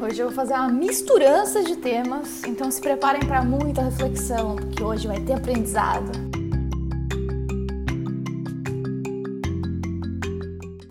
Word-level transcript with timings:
Hoje 0.00 0.20
eu 0.20 0.26
vou 0.26 0.34
fazer 0.34 0.54
uma 0.54 0.68
misturança 0.68 1.62
de 1.62 1.76
temas, 1.76 2.42
então 2.44 2.70
se 2.70 2.80
preparem 2.80 3.20
para 3.24 3.44
muita 3.44 3.82
reflexão, 3.82 4.56
porque 4.56 4.82
hoje 4.82 5.06
vai 5.06 5.20
ter 5.20 5.34
aprendizado. 5.34 6.10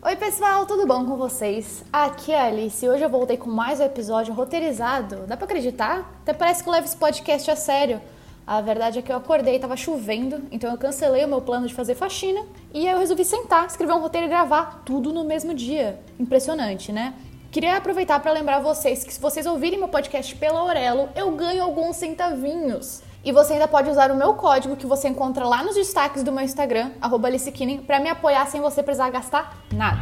Oi 0.02 0.16
pessoal, 0.16 0.66
tudo 0.66 0.88
bom 0.88 1.06
com 1.06 1.18
vocês? 1.18 1.84
Aqui 1.92 2.32
é 2.32 2.40
a 2.40 2.46
Alice 2.46 2.84
e 2.84 2.90
hoje 2.90 3.04
eu 3.04 3.10
voltei 3.10 3.36
com 3.36 3.50
mais 3.50 3.80
um 3.80 3.84
episódio 3.84 4.34
roteirizado. 4.34 5.28
Dá 5.28 5.36
pra 5.36 5.46
acreditar? 5.46 6.18
Até 6.22 6.34
parece 6.34 6.64
que 6.64 6.70
eu 6.70 6.74
levo 6.74 6.86
esse 6.86 6.98
podcast 6.98 7.52
a 7.52 7.56
sério. 7.56 8.02
A 8.48 8.62
verdade 8.62 9.00
é 9.00 9.02
que 9.02 9.12
eu 9.12 9.18
acordei 9.18 9.56
e 9.56 9.60
tava 9.60 9.76
chovendo, 9.76 10.44
então 10.52 10.72
eu 10.72 10.78
cancelei 10.78 11.24
o 11.26 11.28
meu 11.28 11.42
plano 11.42 11.68
de 11.68 11.74
fazer 11.74 11.96
faxina 11.96 12.42
e 12.74 12.88
eu 12.88 12.98
resolvi 13.00 13.26
sentar, 13.26 13.66
escrever 13.68 13.94
um 13.94 14.00
roteiro 14.00 14.28
e 14.28 14.30
gravar 14.30 14.82
tudo 14.86 15.12
no 15.14 15.24
mesmo 15.24 15.54
dia. 15.54 16.00
Impressionante, 16.20 16.92
né? 16.92 17.14
Queria 17.54 17.78
aproveitar 17.78 18.20
para 18.20 18.32
lembrar 18.32 18.62
vocês 18.62 19.04
que 19.04 19.14
se 19.14 19.22
vocês 19.22 19.46
ouvirem 19.46 19.78
meu 19.78 19.88
podcast 19.88 20.36
pela 20.38 20.60
Aurelo, 20.60 21.10
eu 21.16 21.30
ganho 21.34 21.62
alguns 21.62 21.98
centavinhos. 21.98 23.04
E 23.24 23.32
você 23.32 23.54
ainda 23.54 23.68
pode 23.68 23.92
usar 23.92 24.10
o 24.10 24.16
meu 24.16 24.34
código 24.34 24.76
que 24.76 24.88
você 24.88 25.08
encontra 25.08 25.46
lá 25.48 25.62
nos 25.62 25.76
destaques 25.76 26.24
do 26.24 26.32
meu 26.32 26.44
Instagram, 26.44 26.94
@alicekinin, 27.00 27.84
para 27.84 28.00
me 28.00 28.10
apoiar 28.10 28.48
sem 28.48 28.60
você 28.60 28.82
precisar 28.82 29.12
gastar 29.12 29.64
nada. 29.72 30.02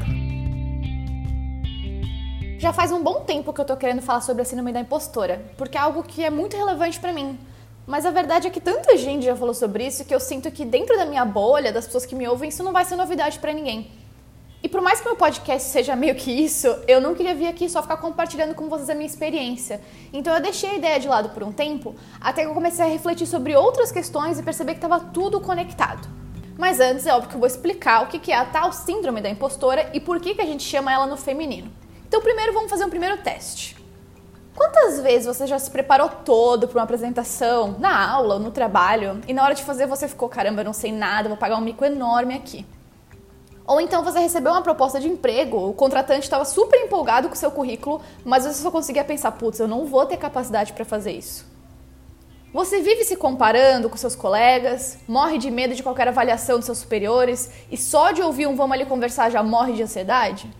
Já 2.58 2.72
faz 2.72 2.90
um 2.94 3.04
bom 3.04 3.26
tempo 3.26 3.52
que 3.52 3.60
eu 3.60 3.66
tô 3.66 3.76
querendo 3.76 4.02
falar 4.02 4.22
sobre 4.22 4.44
a 4.44 4.46
síndrome 4.46 4.72
da 4.72 4.80
impostora, 4.80 5.44
porque 5.58 5.77
é 5.77 5.82
algo 5.82 6.04
que 6.04 6.24
é 6.24 6.30
muito 6.30 6.55
relevante 6.55 7.02
para 7.02 7.12
mim. 7.12 7.38
Mas 7.86 8.05
a 8.05 8.12
verdade 8.12 8.48
é 8.48 8.49
que 8.49 8.62
tanta 8.62 8.96
gente 8.96 9.26
já 9.26 9.36
falou 9.36 9.54
sobre 9.54 9.86
isso 9.86 10.05
que 10.05 10.16
eu 10.16 10.22
sinto 10.22 10.49
que 10.52 10.63
dentro 10.63 10.96
da 10.96 11.04
minha 11.04 11.26
bolha, 11.26 11.74
das 11.74 11.86
pessoas 11.86 12.05
que 12.05 12.16
me 12.16 12.26
ouvem, 12.30 12.48
isso 12.48 12.63
não 12.63 12.72
vai 12.72 12.86
ser 12.86 12.96
novidade 12.96 13.40
para 13.40 13.52
ninguém. 13.52 13.91
E 14.64 14.70
por 14.70 14.80
mais 14.80 15.00
que 15.00 15.08
meu 15.08 15.16
podcast 15.16 15.70
seja 15.70 15.96
meio 15.96 16.14
que 16.14 16.32
isso, 16.32 16.68
eu 16.88 17.02
não 17.02 17.16
queria 17.16 17.34
vir 17.34 17.48
aqui 17.48 17.68
só 17.68 17.82
ficar 17.82 17.98
compartilhando 17.98 18.54
com 18.54 18.70
vocês 18.70 18.92
a 18.92 18.94
minha 18.94 19.08
experiência. 19.08 19.82
Então 20.13 20.32
eu 20.35 20.40
deixei 20.40 20.70
a 20.70 20.76
ideia 20.76 20.99
de 20.99 21.08
lado 21.08 21.30
por 21.30 21.41
um 21.41 21.52
tempo, 21.52 21.96
até 22.20 22.44
que 22.44 22.48
eu 22.48 22.54
comecei 22.54 22.85
a 22.85 22.88
refletir 22.88 23.26
sobre 23.26 23.55
outras 23.55 23.91
questões 23.91 24.38
e 24.38 24.44
perceber 24.44 24.74
que 24.74 24.77
estava 24.77 25.00
tudo 25.00 25.41
conectado. 25.41 26.08
Mas 26.60 26.80
antes 26.80 27.08
é 27.08 27.13
óbvio 27.13 27.30
que 27.30 27.35
eu 27.35 27.40
vou 27.40 27.48
explicar 27.48 28.04
o 28.04 28.08
que 28.08 28.32
é 28.32 28.35
a 28.35 28.46
tal 28.46 28.72
síndrome 28.72 29.20
da 29.20 29.30
impostora 29.30 29.90
e 29.94 30.00
por 30.00 30.20
que 30.20 30.40
a 30.40 30.46
gente 30.46 30.63
chama 30.63 30.94
ela 30.94 31.07
no 31.07 31.18
feminino. 31.18 31.72
Então 32.07 32.22
primeiro 32.22 32.54
vamos 32.54 32.70
fazer 32.70 32.85
um 32.85 32.90
primeiro 32.90 33.18
teste. 33.18 33.76
Quantas 34.54 35.00
vezes 35.00 35.26
você 35.26 35.48
já 35.48 35.57
se 35.57 35.72
preparou 35.72 36.07
todo 36.07 36.68
para 36.68 36.78
uma 36.78 36.84
apresentação, 36.84 37.78
na 37.80 38.12
aula 38.12 38.38
no 38.38 38.52
trabalho, 38.52 39.22
e 39.28 39.34
na 39.34 39.44
hora 39.44 39.55
de 39.55 39.63
fazer 39.63 39.88
você 39.88 40.07
ficou, 40.07 40.30
caramba, 40.30 40.62
eu 40.62 40.66
não 40.66 40.74
sei 40.74 40.91
nada, 40.91 41.30
vou 41.30 41.38
pagar 41.38 41.57
um 41.57 41.62
mico 41.62 41.84
enorme 41.84 42.35
aqui? 42.35 42.63
Ou 43.72 43.80
então 43.80 44.04
você 44.04 44.20
recebeu 44.20 44.52
uma 44.52 44.62
proposta 44.62 45.00
de 45.00 45.08
emprego, 45.08 45.70
o 45.70 45.74
contratante 45.74 46.24
estava 46.24 46.44
super 46.44 46.77
empolgado 46.82 47.30
com 47.30 47.36
o 47.36 47.38
seu 47.38 47.50
currículo, 47.50 48.02
mas 48.26 48.44
você 48.44 48.62
só 48.62 48.70
conseguia 48.70 49.02
pensar, 49.02 49.32
putz, 49.32 49.62
eu 49.62 49.68
não 49.68 49.86
vou 49.86 50.05
ter 50.05 50.18
capacidade 50.18 50.74
para 50.74 50.84
fazer 50.84 51.13
isso. 51.13 51.50
Você 52.54 52.82
vive 52.82 53.05
se 53.05 53.16
comparando 53.16 53.90
com 53.90 53.96
seus 53.96 54.13
colegas, 54.13 54.98
morre 55.08 55.38
de 55.38 55.50
medo 55.50 55.74
de 55.74 55.82
qualquer 55.82 56.10
avaliação 56.10 56.58
dos 56.58 56.66
seus 56.66 56.80
superiores 56.80 57.50
e 57.72 57.78
só 57.78 58.12
de 58.12 58.22
ouvir 58.22 58.46
um 58.46 58.58
vamos 58.58 58.74
ali 58.74 58.86
conversar 58.86 59.30
já 59.30 59.41
morre 59.41 59.72
de 59.72 59.84
ansiedade? 59.84 60.54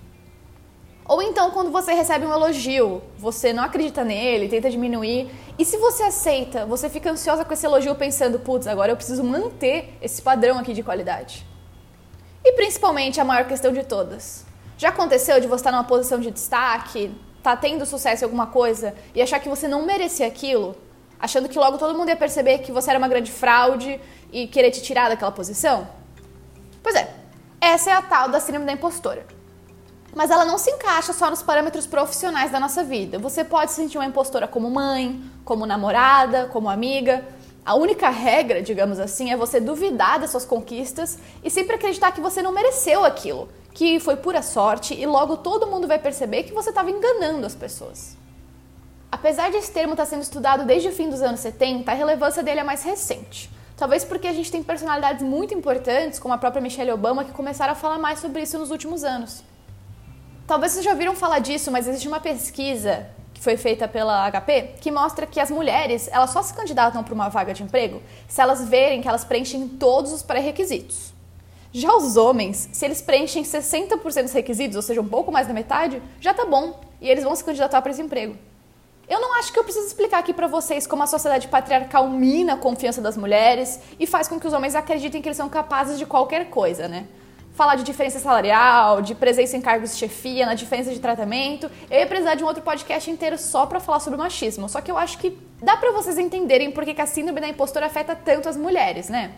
Ou 1.06 1.22
então, 1.22 1.52
quando 1.52 1.70
você 1.70 1.94
recebe 1.94 2.26
um 2.26 2.32
elogio, 2.32 3.02
você 3.18 3.52
não 3.52 3.66
acredita 3.66 4.06
nele, 4.06 4.48
tenta 4.48 4.70
diminuir, 4.70 5.30
e 5.60 5.66
se 5.66 5.76
você 5.76 6.04
aceita, 6.04 6.66
você 6.66 6.90
fica 6.90 7.12
ansiosa 7.12 7.44
com 7.44 7.54
esse 7.54 7.66
elogio 7.66 7.94
pensando, 7.94 8.40
putz, 8.40 8.68
agora 8.68 8.94
eu 8.94 8.96
preciso 8.96 9.22
manter 9.22 9.98
esse 10.02 10.22
padrão 10.22 10.58
aqui 10.58 10.74
de 10.74 10.82
qualidade. 10.82 11.51
E 12.44 12.54
principalmente 12.54 13.20
a 13.20 13.26
maior 13.26 13.46
questão 13.46 13.72
de 13.72 13.84
todas. 13.84 14.46
Já 14.78 14.90
aconteceu 14.90 15.40
de 15.40 15.48
você 15.48 15.62
estar 15.62 15.72
numa 15.72 15.84
posição 15.84 16.20
de 16.20 16.32
destaque, 16.32 17.14
tá 17.44 17.56
tendo 17.56 17.86
sucesso 17.86 18.24
em 18.24 18.26
alguma 18.26 18.48
coisa 18.48 18.96
e 19.14 19.22
achar 19.22 19.40
que 19.40 19.50
você 19.50 19.68
não 19.68 19.86
merecia 19.86 20.26
aquilo, 20.26 20.76
achando 21.20 21.48
que 21.48 21.58
logo 21.58 21.78
todo 21.78 21.98
mundo 21.98 22.10
ia 22.10 22.16
perceber 22.16 22.60
que 22.60 22.72
você 22.72 22.90
era 22.90 22.98
uma 22.98 23.08
grande 23.08 23.32
fraude 23.32 24.00
e 24.32 24.48
querer 24.48 24.72
te 24.72 24.82
tirar 24.82 25.10
daquela 25.10 25.32
posição? 25.32 25.88
Pois 26.82 26.96
é, 26.96 27.14
essa 27.60 27.92
é 27.92 27.94
a 27.94 28.02
tal 28.02 28.30
da 28.30 28.40
síndrome 28.40 28.66
da 28.66 28.74
impostora. 28.74 29.26
Mas 30.16 30.30
ela 30.30 30.44
não 30.44 30.58
se 30.58 30.70
encaixa 30.72 31.14
só 31.14 31.30
nos 31.30 31.42
parâmetros 31.42 31.88
profissionais 31.88 32.52
da 32.52 32.60
nossa 32.60 32.84
vida. 32.84 33.18
Você 33.20 33.44
pode 33.44 33.72
se 33.72 33.78
sentir 33.78 33.98
uma 33.98 34.06
impostora 34.06 34.48
como 34.48 34.70
mãe, 34.70 35.24
como 35.46 35.66
namorada, 35.66 36.48
como 36.52 36.70
amiga. 36.70 37.24
A 37.64 37.76
única 37.76 38.10
regra, 38.10 38.62
digamos 38.62 39.00
assim, 39.00 39.32
é 39.32 39.38
você 39.38 39.60
duvidar 39.60 40.20
das 40.20 40.32
suas 40.32 40.46
conquistas 40.46 41.20
e 41.44 41.50
sempre 41.50 41.76
acreditar 41.76 42.12
que 42.12 42.20
você 42.20 42.42
não 42.42 42.52
mereceu 42.52 43.06
aquilo, 43.06 43.50
que 43.74 44.00
foi 44.00 44.16
pura 44.16 44.42
sorte 44.42 45.00
e 45.00 45.06
logo 45.06 45.38
todo 45.38 45.68
mundo 45.68 45.88
vai 45.88 46.00
perceber 46.00 46.44
que 46.44 46.54
você 46.54 46.70
estava 46.70 46.90
enganando 46.90 47.46
as 47.46 47.54
pessoas. 47.54 48.18
Apesar 49.12 49.52
de 49.52 49.58
esse 49.58 49.72
termo 49.72 49.94
estar 49.94 50.06
sendo 50.06 50.24
estudado 50.24 50.66
desde 50.66 50.88
o 50.88 50.92
fim 50.92 51.10
dos 51.10 51.22
anos 51.22 51.40
70, 51.42 51.92
a 51.92 51.94
relevância 51.94 52.42
dele 52.42 52.62
é 52.62 52.64
mais 52.64 52.82
recente. 52.82 53.52
Talvez 53.78 54.04
porque 54.04 54.28
a 54.28 54.34
gente 54.34 54.52
tem 54.52 54.64
personalidades 54.64 55.24
muito 55.24 55.54
importantes, 55.54 56.18
como 56.18 56.34
a 56.34 56.38
própria 56.38 56.62
Michelle 56.62 56.92
Obama, 56.92 57.26
que 57.26 57.32
começaram 57.32 57.74
a 57.74 57.76
falar 57.76 58.00
mais 58.00 58.20
sobre 58.20 58.42
isso 58.42 58.58
nos 58.58 58.72
últimos 58.72 59.04
anos. 59.04 59.44
Talvez 60.48 60.72
vocês 60.72 60.86
já 60.86 60.92
ouviram 60.92 61.16
falar 61.16 61.40
disso, 61.40 61.72
mas 61.72 61.88
existe 61.88 62.08
uma 62.08 62.20
pesquisa 62.20 63.08
foi 63.42 63.58
feita 63.58 63.88
pela 63.88 64.30
HP 64.30 64.76
que 64.80 64.92
mostra 64.92 65.26
que 65.26 65.40
as 65.40 65.50
mulheres 65.50 66.08
elas 66.12 66.30
só 66.30 66.44
se 66.44 66.54
candidatam 66.54 67.04
para 67.04 67.14
uma 67.14 67.28
vaga 67.28 67.56
de 67.56 67.64
emprego 67.64 68.00
se 68.28 68.40
elas 68.40 68.70
verem 68.70 69.02
que 69.02 69.08
elas 69.08 69.26
preenchem 69.26 69.68
todos 69.68 70.14
os 70.14 70.22
pré-requisitos. 70.22 71.12
Já 71.74 71.92
os 71.96 72.18
homens, 72.18 72.70
se 72.72 72.86
eles 72.86 73.02
preenchem 73.02 73.42
60% 73.42 74.22
dos 74.22 74.32
requisitos, 74.32 74.76
ou 74.76 74.82
seja, 74.84 75.02
um 75.02 75.08
pouco 75.08 75.32
mais 75.32 75.48
da 75.48 75.56
metade, 75.56 76.00
já 76.20 76.36
tá 76.36 76.46
bom 76.46 76.80
e 77.02 77.10
eles 77.10 77.24
vão 77.24 77.36
se 77.36 77.44
candidatar 77.44 77.82
para 77.82 77.92
esse 77.92 78.02
emprego. 78.02 78.36
Eu 79.10 79.20
não 79.20 79.34
acho 79.40 79.52
que 79.52 79.58
eu 79.58 79.64
preciso 79.64 79.88
explicar 79.88 80.20
aqui 80.20 80.34
para 80.34 80.48
vocês 80.48 80.86
como 80.86 81.02
a 81.02 81.08
sociedade 81.08 81.48
patriarcal 81.48 82.08
mina 82.10 82.54
a 82.54 82.58
confiança 82.58 83.02
das 83.02 83.18
mulheres 83.18 83.80
e 84.00 84.06
faz 84.06 84.28
com 84.28 84.40
que 84.40 84.46
os 84.46 84.54
homens 84.54 84.76
acreditem 84.76 85.20
que 85.20 85.28
eles 85.28 85.38
são 85.38 85.50
capazes 85.50 85.98
de 85.98 86.06
qualquer 86.06 86.52
coisa, 86.52 86.88
né? 86.88 87.08
Falar 87.54 87.76
de 87.76 87.84
diferença 87.84 88.20
salarial, 88.20 89.02
de 89.02 89.14
presença 89.14 89.58
em 89.58 89.62
cargos 89.62 89.92
de 89.92 89.98
chefia, 89.98 90.46
na 90.46 90.54
diferença 90.54 90.92
de 90.92 91.00
tratamento. 91.00 91.70
Eu 91.90 92.00
ia 92.00 92.08
precisar 92.08 92.36
de 92.36 92.44
um 92.44 92.48
outro 92.48 92.64
podcast 92.64 93.10
inteiro 93.10 93.38
só 93.38 93.66
para 93.66 93.80
falar 93.80 94.00
sobre 94.00 94.18
machismo. 94.18 94.70
Só 94.70 94.82
que 94.82 94.90
eu 94.90 94.98
acho 94.98 95.18
que 95.18 95.38
dá 95.62 95.78
para 95.78 95.92
vocês 95.92 96.18
entenderem 96.18 96.72
por 96.72 96.86
que 96.86 97.00
a 97.00 97.06
síndrome 97.06 97.42
da 97.42 97.48
impostora 97.48 97.86
afeta 97.86 98.16
tanto 98.16 98.48
as 98.48 98.58
mulheres, 98.58 99.10
né? 99.10 99.32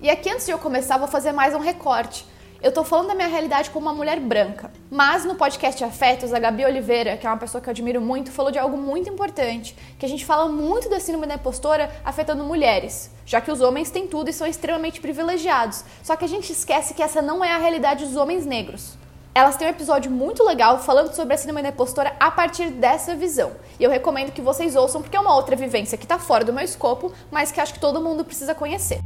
E 0.00 0.10
aqui 0.10 0.28
antes 0.28 0.46
de 0.46 0.52
eu 0.52 0.58
começar, 0.58 0.98
vou 0.98 1.08
fazer 1.08 1.32
mais 1.32 1.54
um 1.54 1.60
recorte. 1.60 2.26
Eu 2.62 2.70
tô 2.70 2.84
falando 2.84 3.08
da 3.08 3.14
minha 3.16 3.26
realidade 3.26 3.70
como 3.70 3.86
uma 3.86 3.92
mulher 3.92 4.20
branca. 4.20 4.70
Mas 4.88 5.24
no 5.24 5.34
podcast 5.34 5.82
Afetos, 5.82 6.32
a 6.32 6.38
Gabi 6.38 6.64
Oliveira, 6.64 7.16
que 7.16 7.26
é 7.26 7.28
uma 7.28 7.36
pessoa 7.36 7.60
que 7.60 7.68
eu 7.68 7.72
admiro 7.72 8.00
muito, 8.00 8.30
falou 8.30 8.52
de 8.52 8.58
algo 8.58 8.76
muito 8.76 9.10
importante, 9.10 9.76
que 9.98 10.06
a 10.06 10.08
gente 10.08 10.24
fala 10.24 10.48
muito 10.48 10.88
da 10.88 11.00
síndrome 11.00 11.26
da 11.26 11.34
impostora 11.34 11.90
afetando 12.04 12.44
mulheres, 12.44 13.10
já 13.26 13.40
que 13.40 13.50
os 13.50 13.60
homens 13.60 13.90
têm 13.90 14.06
tudo 14.06 14.30
e 14.30 14.32
são 14.32 14.46
extremamente 14.46 15.00
privilegiados. 15.00 15.84
Só 16.04 16.14
que 16.14 16.24
a 16.24 16.28
gente 16.28 16.52
esquece 16.52 16.94
que 16.94 17.02
essa 17.02 17.20
não 17.20 17.44
é 17.44 17.50
a 17.50 17.58
realidade 17.58 18.06
dos 18.06 18.14
homens 18.14 18.46
negros. 18.46 18.96
Elas 19.34 19.56
têm 19.56 19.66
um 19.66 19.70
episódio 19.70 20.08
muito 20.08 20.44
legal 20.44 20.78
falando 20.78 21.12
sobre 21.14 21.34
a 21.34 21.38
síndrome 21.38 21.62
da 21.62 21.70
impostora 21.70 22.14
a 22.20 22.30
partir 22.30 22.70
dessa 22.70 23.16
visão. 23.16 23.50
E 23.80 23.82
eu 23.82 23.90
recomendo 23.90 24.30
que 24.30 24.40
vocês 24.40 24.76
ouçam 24.76 25.02
porque 25.02 25.16
é 25.16 25.20
uma 25.20 25.34
outra 25.34 25.56
vivência 25.56 25.98
que 25.98 26.04
está 26.04 26.16
fora 26.16 26.44
do 26.44 26.52
meu 26.52 26.62
escopo, 26.62 27.12
mas 27.28 27.50
que 27.50 27.60
acho 27.60 27.74
que 27.74 27.80
todo 27.80 28.00
mundo 28.00 28.24
precisa 28.24 28.54
conhecer. 28.54 29.00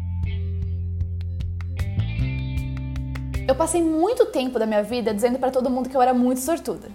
Eu 3.48 3.54
passei 3.54 3.80
muito 3.80 4.26
tempo 4.26 4.58
da 4.58 4.66
minha 4.66 4.82
vida 4.82 5.14
dizendo 5.14 5.38
para 5.38 5.52
todo 5.52 5.70
mundo 5.70 5.88
que 5.88 5.96
eu 5.96 6.02
era 6.02 6.12
muito 6.12 6.40
sortuda. 6.40 6.88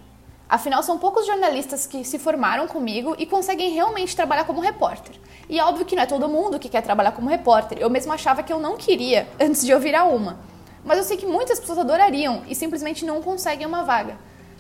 Afinal, 0.49 0.83
são 0.83 0.97
poucos 0.97 1.25
jornalistas 1.25 1.87
que 1.87 2.03
se 2.03 2.19
formaram 2.19 2.67
comigo 2.67 3.15
e 3.17 3.25
conseguem 3.25 3.71
realmente 3.71 4.13
trabalhar 4.13 4.43
como 4.43 4.59
repórter. 4.59 5.15
E 5.47 5.57
é 5.57 5.63
óbvio 5.63 5.85
que 5.85 5.95
não 5.95 6.03
é 6.03 6.05
todo 6.05 6.27
mundo 6.27 6.59
que 6.59 6.67
quer 6.67 6.81
trabalhar 6.81 7.13
como 7.13 7.29
repórter. 7.29 7.77
Eu 7.77 7.89
mesmo 7.89 8.11
achava 8.11 8.43
que 8.43 8.51
eu 8.51 8.59
não 8.59 8.75
queria 8.75 9.29
antes 9.39 9.61
de 9.65 9.71
eu 9.71 9.79
virar 9.79 10.03
uma. 10.03 10.41
Mas 10.83 10.97
eu 10.97 11.05
sei 11.05 11.15
que 11.15 11.25
muitas 11.25 11.57
pessoas 11.57 11.79
adorariam 11.79 12.43
e 12.45 12.53
simplesmente 12.53 13.05
não 13.05 13.21
conseguem 13.21 13.65
uma 13.65 13.83
vaga. 13.83 14.17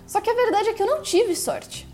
Só 0.07 0.21
que 0.21 0.29
a 0.29 0.33
verdade 0.33 0.69
é 0.69 0.73
que 0.73 0.81
eu 0.81 0.87
não 0.87 1.01
tive 1.01 1.35
sorte. 1.35 1.85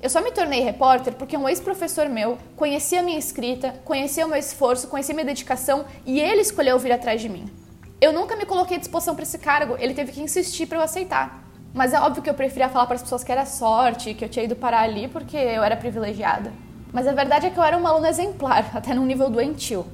Eu 0.00 0.08
só 0.08 0.22
me 0.22 0.32
tornei 0.32 0.60
repórter 0.60 1.12
porque 1.16 1.36
um 1.36 1.46
ex-professor 1.46 2.08
meu 2.08 2.38
conhecia 2.56 3.00
a 3.00 3.02
minha 3.02 3.18
escrita, 3.18 3.74
conhecia 3.84 4.24
o 4.24 4.28
meu 4.28 4.38
esforço, 4.38 4.88
conhecia 4.88 5.14
minha 5.14 5.26
dedicação 5.26 5.84
e 6.06 6.18
ele 6.18 6.40
escolheu 6.40 6.78
vir 6.78 6.92
atrás 6.92 7.20
de 7.20 7.28
mim. 7.28 7.63
Eu 8.04 8.12
nunca 8.12 8.36
me 8.36 8.44
coloquei 8.44 8.76
à 8.76 8.80
disposição 8.80 9.14
para 9.14 9.22
esse 9.22 9.38
cargo, 9.38 9.76
ele 9.78 9.94
teve 9.94 10.12
que 10.12 10.20
insistir 10.20 10.66
para 10.66 10.76
eu 10.76 10.82
aceitar. 10.82 11.42
Mas 11.72 11.94
é 11.94 11.98
óbvio 11.98 12.22
que 12.22 12.28
eu 12.28 12.34
preferia 12.34 12.68
falar 12.68 12.84
para 12.84 12.96
as 12.96 13.02
pessoas 13.02 13.24
que 13.24 13.32
era 13.32 13.46
sorte, 13.46 14.12
que 14.12 14.22
eu 14.22 14.28
tinha 14.28 14.44
ido 14.44 14.54
parar 14.54 14.80
ali 14.80 15.08
porque 15.08 15.38
eu 15.38 15.64
era 15.64 15.74
privilegiada. 15.74 16.52
Mas 16.92 17.06
a 17.06 17.12
verdade 17.12 17.46
é 17.46 17.50
que 17.50 17.58
eu 17.58 17.62
era 17.62 17.78
uma 17.78 17.88
aluna 17.88 18.10
exemplar, 18.10 18.72
até 18.76 18.92
num 18.92 19.06
nível 19.06 19.30
doentio. 19.30 19.86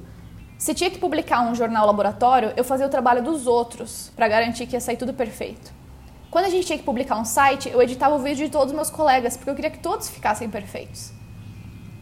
Se 0.57 0.73
tinha 0.73 0.91
que 0.91 0.99
publicar 0.99 1.39
um 1.39 1.55
jornal 1.55 1.87
laboratório, 1.87 2.51
eu 2.57 2.65
fazia 2.65 2.85
o 2.85 2.89
trabalho 2.89 3.23
dos 3.23 3.47
outros 3.47 4.11
para 4.13 4.27
garantir 4.27 4.65
que 4.65 4.75
ia 4.75 4.81
sair 4.81 4.97
tudo 4.97 5.13
perfeito. 5.13 5.71
Quando 6.29 6.43
a 6.43 6.49
gente 6.49 6.67
tinha 6.67 6.77
que 6.77 6.83
publicar 6.83 7.15
um 7.15 7.23
site, 7.23 7.69
eu 7.69 7.81
editava 7.81 8.13
o 8.13 8.19
vídeo 8.19 8.45
de 8.45 8.51
todos 8.51 8.73
os 8.73 8.75
meus 8.75 8.89
colegas, 8.89 9.37
porque 9.37 9.51
eu 9.51 9.55
queria 9.55 9.71
que 9.71 9.79
todos 9.79 10.09
ficassem 10.09 10.49
perfeitos. 10.49 11.13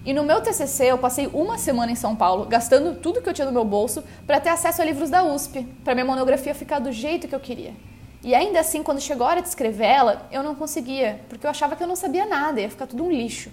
E 0.09 0.13
no 0.13 0.23
meu 0.23 0.41
TCC 0.41 0.85
eu 0.85 0.97
passei 0.97 1.27
uma 1.27 1.59
semana 1.59 1.91
em 1.91 1.95
São 1.95 2.15
Paulo, 2.15 2.45
gastando 2.45 3.00
tudo 3.00 3.21
que 3.21 3.29
eu 3.29 3.33
tinha 3.33 3.45
no 3.45 3.53
meu 3.53 3.63
bolso 3.63 4.03
para 4.25 4.39
ter 4.39 4.50
acesso 4.50 4.81
a 4.81 4.85
livros 4.85 5.11
da 5.11 5.23
USP, 5.23 5.61
para 5.83 5.94
minha 5.94 6.03
monografia 6.03 6.56
ficar 6.56 6.79
do 6.79 6.91
jeito 6.91 7.27
que 7.27 7.35
eu 7.35 7.39
queria. 7.39 7.75
E 8.23 8.33
ainda 8.33 8.59
assim, 8.59 8.81
quando 8.81 9.00
chegou 9.00 9.27
a 9.27 9.29
hora 9.29 9.41
de 9.44 9.50
escrever 9.50 9.85
ela, 9.85 10.27
eu 10.31 10.41
não 10.41 10.56
conseguia, 10.56 11.21
porque 11.29 11.45
eu 11.45 11.50
achava 11.51 11.75
que 11.75 11.83
eu 11.83 11.88
não 11.88 11.95
sabia 11.95 12.25
nada, 12.25 12.59
ia 12.59 12.71
ficar 12.71 12.88
tudo 12.88 13.03
um 13.03 13.11
lixo. 13.11 13.51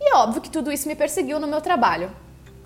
E 0.00 0.10
é 0.10 0.16
óbvio 0.16 0.40
que 0.40 0.48
tudo 0.48 0.72
isso 0.72 0.88
me 0.88 0.96
perseguiu 0.96 1.38
no 1.38 1.46
meu 1.46 1.60
trabalho. 1.60 2.10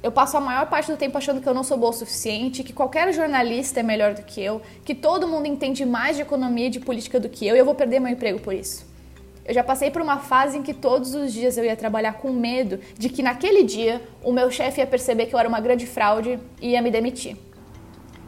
Eu 0.01 0.13
passo 0.13 0.37
a 0.37 0.41
maior 0.41 0.67
parte 0.67 0.89
do 0.89 0.97
tempo 0.97 1.19
achando 1.19 1.41
que 1.41 1.49
eu 1.49 1.55
não 1.55 1.65
sou 1.65 1.77
boa 1.77 1.91
o 1.91 1.93
suficiente, 1.93 2.63
que 2.63 2.73
qualquer 2.73 3.13
jornalista 3.13 3.81
é 3.81 3.83
melhor 3.83 4.15
do 4.15 4.23
que 4.23 4.41
eu, 4.41 4.63
que 4.85 4.95
todo 4.95 5.27
mundo 5.27 5.47
entende 5.47 5.85
mais 5.85 6.15
de 6.15 6.23
economia 6.23 6.69
e 6.69 6.71
de 6.71 6.79
política 6.79 7.19
do 7.19 7.29
que 7.29 7.45
eu 7.45 7.57
e 7.57 7.59
eu 7.59 7.65
vou 7.65 7.75
perder 7.75 7.99
meu 7.99 8.13
emprego 8.13 8.39
por 8.39 8.55
isso. 8.55 8.92
Eu 9.45 9.53
já 9.53 9.65
passei 9.65 9.91
por 9.91 10.01
uma 10.01 10.19
fase 10.19 10.57
em 10.57 10.63
que 10.63 10.73
todos 10.73 11.15
os 11.15 11.33
dias 11.33 11.57
eu 11.57 11.65
ia 11.65 11.75
trabalhar 11.75 12.15
com 12.15 12.33
medo 12.33 12.79
de 12.97 13.09
que 13.09 13.23
naquele 13.23 13.65
dia 13.65 14.01
o 14.23 14.33
meu 14.33 14.51
chefe 14.51 14.81
ia 14.81 14.87
perceber 14.87 15.27
que 15.27 15.35
eu 15.35 15.39
era 15.39 15.49
uma 15.49 15.61
grande 15.61 15.85
fraude 15.85 16.39
e 16.61 16.71
ia 16.71 16.83
me 16.83 16.91
demitir. 16.91 17.37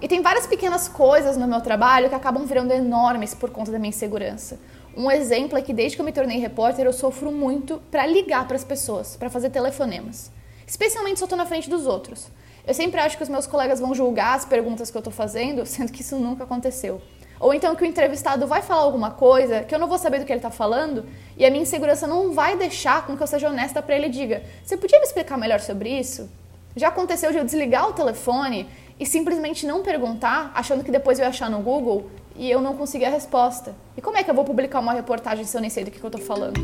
E 0.00 0.08
tem 0.08 0.20
várias 0.20 0.46
pequenas 0.46 0.88
coisas 0.88 1.36
no 1.36 1.46
meu 1.46 1.60
trabalho 1.60 2.08
que 2.08 2.14
acabam 2.14 2.44
virando 2.44 2.72
enormes 2.72 3.32
por 3.32 3.50
conta 3.50 3.70
da 3.70 3.78
minha 3.78 3.90
insegurança. 3.90 4.58
Um 4.96 5.10
exemplo 5.10 5.56
é 5.56 5.62
que 5.62 5.72
desde 5.72 5.96
que 5.96 6.00
eu 6.00 6.04
me 6.04 6.12
tornei 6.12 6.38
repórter, 6.38 6.84
eu 6.84 6.92
sofro 6.92 7.30
muito 7.30 7.80
para 7.90 8.04
ligar 8.06 8.46
para 8.46 8.56
as 8.56 8.64
pessoas, 8.64 9.16
para 9.16 9.30
fazer 9.30 9.50
telefonemas. 9.50 10.30
Especialmente 10.66 11.18
se 11.18 11.22
eu 11.22 11.26
estou 11.26 11.38
na 11.38 11.46
frente 11.46 11.70
dos 11.70 11.86
outros. 11.86 12.28
Eu 12.66 12.72
sempre 12.72 12.98
acho 13.00 13.16
que 13.16 13.22
os 13.22 13.28
meus 13.28 13.46
colegas 13.46 13.78
vão 13.78 13.94
julgar 13.94 14.36
as 14.36 14.44
perguntas 14.44 14.90
que 14.90 14.96
eu 14.96 15.00
estou 15.00 15.12
fazendo, 15.12 15.64
sendo 15.66 15.92
que 15.92 16.00
isso 16.00 16.16
nunca 16.16 16.44
aconteceu. 16.44 17.00
Ou 17.44 17.52
então 17.52 17.76
que 17.76 17.82
o 17.82 17.86
entrevistado 17.86 18.46
vai 18.46 18.62
falar 18.62 18.80
alguma 18.80 19.10
coisa 19.10 19.64
que 19.64 19.74
eu 19.74 19.78
não 19.78 19.86
vou 19.86 19.98
saber 19.98 20.18
do 20.18 20.24
que 20.24 20.32
ele 20.32 20.38
está 20.38 20.50
falando 20.50 21.04
e 21.36 21.44
a 21.44 21.50
minha 21.50 21.62
insegurança 21.62 22.06
não 22.06 22.32
vai 22.32 22.56
deixar 22.56 23.06
com 23.06 23.14
que 23.14 23.22
eu 23.22 23.26
seja 23.26 23.50
honesta 23.50 23.82
para 23.82 23.94
ele 23.94 24.06
e 24.06 24.08
diga: 24.08 24.42
Você 24.64 24.78
podia 24.78 24.98
me 24.98 25.04
explicar 25.04 25.36
melhor 25.36 25.60
sobre 25.60 25.90
isso? 25.90 26.30
Já 26.74 26.88
aconteceu 26.88 27.30
de 27.32 27.36
eu 27.36 27.44
desligar 27.44 27.86
o 27.86 27.92
telefone 27.92 28.66
e 28.98 29.04
simplesmente 29.04 29.66
não 29.66 29.82
perguntar, 29.82 30.52
achando 30.54 30.82
que 30.82 30.90
depois 30.90 31.18
eu 31.18 31.24
ia 31.24 31.28
achar 31.28 31.50
no 31.50 31.58
Google 31.58 32.08
e 32.34 32.50
eu 32.50 32.62
não 32.62 32.78
conseguir 32.78 33.04
a 33.04 33.10
resposta. 33.10 33.74
E 33.94 34.00
como 34.00 34.16
é 34.16 34.24
que 34.24 34.30
eu 34.30 34.34
vou 34.34 34.46
publicar 34.46 34.80
uma 34.80 34.94
reportagem 34.94 35.44
se 35.44 35.54
eu 35.54 35.60
nem 35.60 35.68
sei 35.68 35.84
do 35.84 35.90
que 35.90 36.02
eu 36.02 36.08
estou 36.08 36.22
falando? 36.22 36.58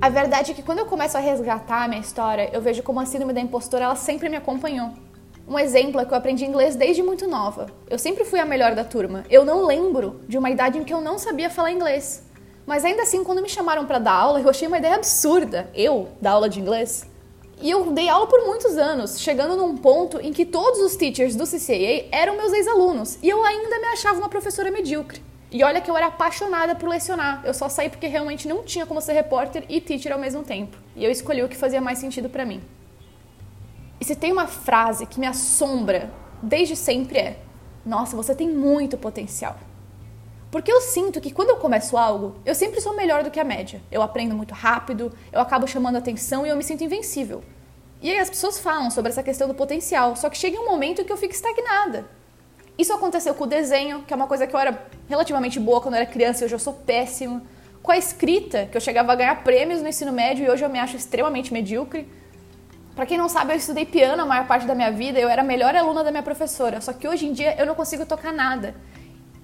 A 0.00 0.08
verdade 0.08 0.52
é 0.52 0.54
que 0.54 0.62
quando 0.62 0.78
eu 0.78 0.86
começo 0.86 1.18
a 1.18 1.20
resgatar 1.20 1.84
a 1.84 1.88
minha 1.88 2.00
história, 2.00 2.48
eu 2.50 2.62
vejo 2.62 2.82
como 2.82 2.98
a 2.98 3.04
síndrome 3.04 3.34
da 3.34 3.42
impostora 3.42 3.84
ela 3.84 3.94
sempre 3.94 4.30
me 4.30 4.38
acompanhou. 4.38 4.90
Um 5.48 5.58
exemplo 5.58 5.98
é 5.98 6.04
que 6.04 6.12
eu 6.12 6.18
aprendi 6.18 6.44
inglês 6.44 6.76
desde 6.76 7.02
muito 7.02 7.26
nova. 7.26 7.68
Eu 7.88 7.98
sempre 7.98 8.22
fui 8.22 8.38
a 8.38 8.44
melhor 8.44 8.74
da 8.74 8.84
turma. 8.84 9.24
Eu 9.30 9.46
não 9.46 9.64
lembro 9.64 10.20
de 10.28 10.36
uma 10.36 10.50
idade 10.50 10.76
em 10.76 10.84
que 10.84 10.92
eu 10.92 11.00
não 11.00 11.18
sabia 11.18 11.48
falar 11.48 11.72
inglês. 11.72 12.22
Mas 12.66 12.84
ainda 12.84 13.00
assim, 13.00 13.24
quando 13.24 13.40
me 13.40 13.48
chamaram 13.48 13.86
para 13.86 13.98
dar 13.98 14.12
aula, 14.12 14.42
eu 14.42 14.50
achei 14.50 14.68
uma 14.68 14.76
ideia 14.76 14.96
absurda. 14.96 15.70
Eu 15.74 16.10
dar 16.20 16.32
aula 16.32 16.50
de 16.50 16.60
inglês. 16.60 17.06
E 17.62 17.70
eu 17.70 17.90
dei 17.92 18.10
aula 18.10 18.26
por 18.26 18.44
muitos 18.44 18.76
anos, 18.76 19.18
chegando 19.18 19.56
num 19.56 19.74
ponto 19.74 20.20
em 20.20 20.34
que 20.34 20.44
todos 20.44 20.80
os 20.80 20.96
teachers 20.96 21.34
do 21.34 21.44
CCAA 21.44 22.08
eram 22.12 22.36
meus 22.36 22.52
ex-alunos 22.52 23.18
e 23.22 23.28
eu 23.30 23.42
ainda 23.42 23.80
me 23.80 23.86
achava 23.86 24.18
uma 24.18 24.28
professora 24.28 24.70
medíocre. 24.70 25.22
E 25.50 25.64
olha 25.64 25.80
que 25.80 25.90
eu 25.90 25.96
era 25.96 26.08
apaixonada 26.08 26.74
por 26.74 26.90
lecionar, 26.90 27.42
eu 27.44 27.54
só 27.54 27.70
saí 27.70 27.88
porque 27.88 28.06
realmente 28.06 28.46
não 28.46 28.62
tinha 28.62 28.84
como 28.84 29.00
ser 29.00 29.14
repórter 29.14 29.64
e 29.66 29.80
teacher 29.80 30.12
ao 30.12 30.18
mesmo 30.18 30.42
tempo. 30.42 30.76
E 30.94 31.02
eu 31.02 31.10
escolhi 31.10 31.42
o 31.42 31.48
que 31.48 31.56
fazia 31.56 31.80
mais 31.80 31.98
sentido 31.98 32.28
para 32.28 32.44
mim. 32.44 32.60
E 34.00 34.04
se 34.04 34.14
tem 34.14 34.32
uma 34.32 34.46
frase 34.46 35.06
que 35.06 35.18
me 35.18 35.26
assombra 35.26 36.10
desde 36.42 36.76
sempre 36.76 37.18
é: 37.18 37.38
Nossa, 37.84 38.16
você 38.16 38.34
tem 38.34 38.48
muito 38.48 38.96
potencial. 38.96 39.56
Porque 40.50 40.72
eu 40.72 40.80
sinto 40.80 41.20
que 41.20 41.30
quando 41.30 41.50
eu 41.50 41.56
começo 41.56 41.96
algo, 41.96 42.36
eu 42.44 42.54
sempre 42.54 42.80
sou 42.80 42.96
melhor 42.96 43.22
do 43.22 43.30
que 43.30 43.38
a 43.38 43.44
média. 43.44 43.82
Eu 43.92 44.00
aprendo 44.00 44.34
muito 44.34 44.54
rápido, 44.54 45.12
eu 45.30 45.40
acabo 45.40 45.66
chamando 45.66 45.96
atenção 45.96 46.46
e 46.46 46.48
eu 46.48 46.56
me 46.56 46.64
sinto 46.64 46.82
invencível. 46.82 47.42
E 48.00 48.10
aí 48.10 48.18
as 48.18 48.30
pessoas 48.30 48.58
falam 48.58 48.90
sobre 48.90 49.10
essa 49.10 49.22
questão 49.22 49.46
do 49.46 49.54
potencial, 49.54 50.16
só 50.16 50.30
que 50.30 50.38
chega 50.38 50.58
um 50.58 50.66
momento 50.66 51.04
que 51.04 51.12
eu 51.12 51.16
fico 51.16 51.34
estagnada. 51.34 52.06
Isso 52.78 52.92
aconteceu 52.92 53.34
com 53.34 53.44
o 53.44 53.46
desenho, 53.46 54.04
que 54.04 54.12
é 54.12 54.16
uma 54.16 54.28
coisa 54.28 54.46
que 54.46 54.54
eu 54.54 54.60
era 54.60 54.86
relativamente 55.08 55.58
boa 55.58 55.80
quando 55.80 55.94
eu 55.94 56.00
era 56.00 56.10
criança 56.10 56.42
e 56.42 56.46
hoje 56.46 56.54
eu 56.54 56.60
sou 56.60 56.72
péssima. 56.72 57.42
Com 57.82 57.90
a 57.90 57.98
escrita, 57.98 58.66
que 58.66 58.76
eu 58.76 58.80
chegava 58.80 59.12
a 59.12 59.16
ganhar 59.16 59.42
prêmios 59.42 59.82
no 59.82 59.88
ensino 59.88 60.12
médio 60.12 60.46
e 60.46 60.50
hoje 60.50 60.64
eu 60.64 60.70
me 60.70 60.78
acho 60.78 60.96
extremamente 60.96 61.52
medíocre. 61.52 62.08
Para 62.98 63.06
quem 63.06 63.16
não 63.16 63.28
sabe, 63.28 63.52
eu 63.52 63.56
estudei 63.56 63.86
piano 63.86 64.24
a 64.24 64.26
maior 64.26 64.48
parte 64.48 64.66
da 64.66 64.74
minha 64.74 64.90
vida, 64.90 65.20
eu 65.20 65.28
era 65.28 65.42
a 65.42 65.44
melhor 65.44 65.72
aluna 65.76 66.02
da 66.02 66.10
minha 66.10 66.20
professora, 66.20 66.80
só 66.80 66.92
que 66.92 67.06
hoje 67.06 67.26
em 67.26 67.32
dia 67.32 67.54
eu 67.56 67.64
não 67.64 67.76
consigo 67.76 68.04
tocar 68.04 68.32
nada. 68.32 68.74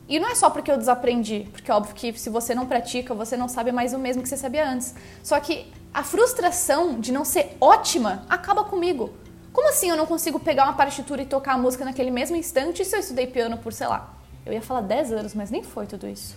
E 0.08 0.18
não 0.18 0.28
é 0.28 0.34
só 0.34 0.50
porque 0.50 0.72
eu 0.72 0.76
desaprendi, 0.76 1.46
porque 1.52 1.70
é 1.70 1.74
óbvio 1.74 1.94
que 1.94 2.18
se 2.18 2.28
você 2.28 2.52
não 2.52 2.66
pratica, 2.66 3.14
você 3.14 3.36
não 3.36 3.46
sabe 3.46 3.70
mais 3.70 3.94
o 3.94 3.98
mesmo 4.00 4.24
que 4.24 4.28
você 4.28 4.36
sabia 4.36 4.68
antes. 4.68 4.92
Só 5.22 5.38
que 5.38 5.72
a 5.94 6.02
frustração 6.02 6.98
de 6.98 7.12
não 7.12 7.24
ser 7.24 7.56
ótima 7.60 8.26
acaba 8.28 8.64
comigo. 8.64 9.14
Como 9.52 9.68
assim 9.68 9.88
eu 9.88 9.96
não 9.96 10.04
consigo 10.04 10.40
pegar 10.40 10.64
uma 10.64 10.72
partitura 10.72 11.22
e 11.22 11.24
tocar 11.24 11.52
a 11.52 11.58
música 11.58 11.84
naquele 11.84 12.10
mesmo 12.10 12.34
instante 12.34 12.84
se 12.84 12.96
eu 12.96 12.98
estudei 12.98 13.28
piano 13.28 13.56
por, 13.58 13.72
sei 13.72 13.86
lá, 13.86 14.14
eu 14.44 14.52
ia 14.52 14.62
falar 14.62 14.80
10 14.80 15.12
anos, 15.12 15.32
mas 15.32 15.52
nem 15.52 15.62
foi 15.62 15.86
tudo 15.86 16.08
isso. 16.08 16.36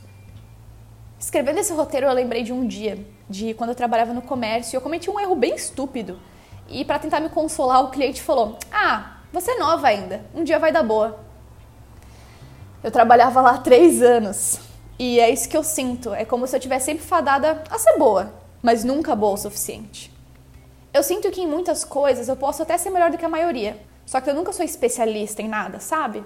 Escrevendo 1.20 1.58
esse 1.58 1.74
roteiro, 1.74 2.06
eu 2.06 2.14
lembrei 2.14 2.44
de 2.44 2.54
um 2.54 2.68
dia, 2.68 3.04
de 3.28 3.56
quando 3.56 3.72
eu 3.72 3.76
trabalhava 3.76 4.14
no 4.14 4.22
comércio, 4.22 4.76
e 4.76 4.78
eu 4.78 4.82
cometi 4.82 5.10
um 5.10 5.20
erro 5.20 5.34
bem 5.34 5.56
estúpido. 5.56 6.20
E 6.70 6.84
para 6.84 7.00
tentar 7.00 7.20
me 7.20 7.30
consolar, 7.30 7.84
o 7.84 7.92
cliente 7.92 8.22
falou: 8.22 8.58
Ah, 8.72 9.18
você 9.32 9.52
é 9.52 9.60
nova 9.60 9.88
ainda, 9.88 10.26
um 10.34 10.44
dia 10.44 10.60
vai 10.60 10.72
dar 10.72 10.84
boa. 10.84 11.20
Eu 12.84 12.92
trabalhava 12.92 13.42
lá 13.42 13.52
há 13.52 13.58
três 13.58 14.02
anos. 14.02 14.60
E 15.00 15.20
é 15.20 15.30
isso 15.30 15.48
que 15.48 15.56
eu 15.56 15.64
sinto. 15.64 16.14
É 16.14 16.26
como 16.26 16.48
se 16.48 16.56
eu 16.56 16.60
tivesse 16.60 16.86
sempre 16.86 17.04
fadada 17.04 17.64
a 17.70 17.78
ser 17.78 17.98
boa, 17.98 18.34
mas 18.62 18.84
nunca 18.84 19.16
boa 19.16 19.34
o 19.34 19.38
suficiente. 19.38 20.12
Eu 20.94 21.04
sinto 21.04 21.30
que 21.30 21.42
em 21.42 21.48
muitas 21.48 21.84
coisas 21.84 22.28
eu 22.28 22.36
posso 22.36 22.64
até 22.64 22.78
ser 22.78 22.90
melhor 22.90 23.12
do 23.12 23.18
que 23.18 23.26
a 23.26 23.30
maioria, 23.30 23.80
só 24.06 24.20
que 24.20 24.30
eu 24.30 24.34
nunca 24.34 24.52
sou 24.52 24.66
especialista 24.66 25.42
em 25.42 25.48
nada, 25.48 25.80
sabe? 25.80 26.24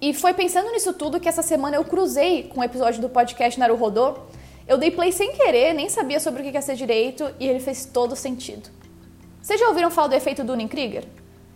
E 0.00 0.12
foi 0.12 0.34
pensando 0.34 0.72
nisso 0.72 0.92
tudo 0.92 1.20
que 1.20 1.28
essa 1.28 1.42
semana 1.42 1.76
eu 1.76 1.84
cruzei 1.84 2.44
com 2.44 2.58
o 2.58 2.60
um 2.60 2.64
episódio 2.64 3.00
do 3.00 3.08
podcast 3.08 3.58
Naruhodô. 3.60 4.14
Eu 4.66 4.76
dei 4.76 4.90
play 4.90 5.12
sem 5.12 5.32
querer, 5.32 5.72
nem 5.74 5.88
sabia 5.88 6.18
sobre 6.18 6.40
o 6.40 6.44
que 6.44 6.50
ia 6.50 6.62
ser 6.62 6.74
direito 6.74 7.32
e 7.38 7.46
ele 7.46 7.60
fez 7.60 7.84
todo 7.84 8.16
sentido. 8.16 8.68
Vocês 9.44 9.60
já 9.60 9.68
ouviram 9.68 9.90
falar 9.90 10.08
do 10.08 10.14
efeito 10.14 10.42
Dunning-Krieger? 10.42 11.04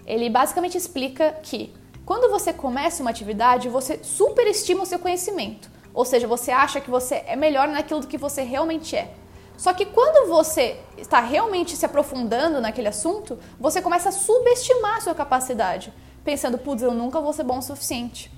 Ele 0.05 0.29
basicamente 0.29 0.77
explica 0.77 1.33
que 1.43 1.75
quando 2.05 2.31
você 2.31 2.53
começa 2.53 3.03
uma 3.03 3.09
atividade, 3.09 3.71
você 3.71 4.01
superestima 4.05 4.83
o 4.83 4.87
seu 4.87 4.99
conhecimento. 4.99 5.71
Ou 5.95 6.05
seja, 6.05 6.27
você 6.27 6.51
acha 6.51 6.83
que 6.83 6.91
você 6.91 7.25
é 7.27 7.35
melhor 7.35 7.67
naquilo 7.67 8.01
do 8.01 8.07
que 8.07 8.19
você 8.19 8.43
realmente 8.43 8.95
é. 8.95 9.11
Só 9.57 9.73
que 9.73 9.87
quando 9.87 10.29
você 10.29 10.79
está 10.99 11.21
realmente 11.21 11.79
se 11.79 11.87
aprofundando 11.87 12.61
naquele 12.61 12.89
assunto, 12.89 13.39
você 13.59 13.81
começa 13.81 14.11
a 14.11 14.13
subestimar 14.13 14.99
a 14.99 15.01
sua 15.01 15.15
capacidade, 15.15 15.91
pensando, 16.23 16.59
putz, 16.59 16.83
eu 16.83 16.93
nunca 16.93 17.23
vou 17.23 17.33
ser 17.33 17.45
bom 17.45 17.57
o 17.57 17.63
suficiente. 17.63 18.31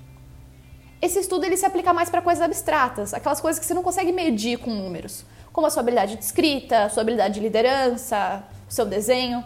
Esse 1.01 1.19
estudo 1.19 1.43
ele 1.43 1.57
se 1.57 1.65
aplica 1.65 1.91
mais 1.91 2.09
para 2.09 2.21
coisas 2.21 2.41
abstratas, 2.41 3.13
aquelas 3.13 3.41
coisas 3.41 3.59
que 3.59 3.65
você 3.65 3.73
não 3.73 3.83
consegue 3.83 4.13
medir 4.13 4.59
com 4.59 4.71
números, 4.71 5.25
como 5.51 5.67
a 5.67 5.69
sua 5.69 5.81
habilidade 5.81 6.15
de 6.15 6.23
escrita, 6.23 6.85
a 6.85 6.89
sua 6.89 7.01
habilidade 7.01 7.33
de 7.33 7.41
liderança, 7.41 8.45
o 8.71 8.73
seu 8.73 8.85
desenho 8.85 9.43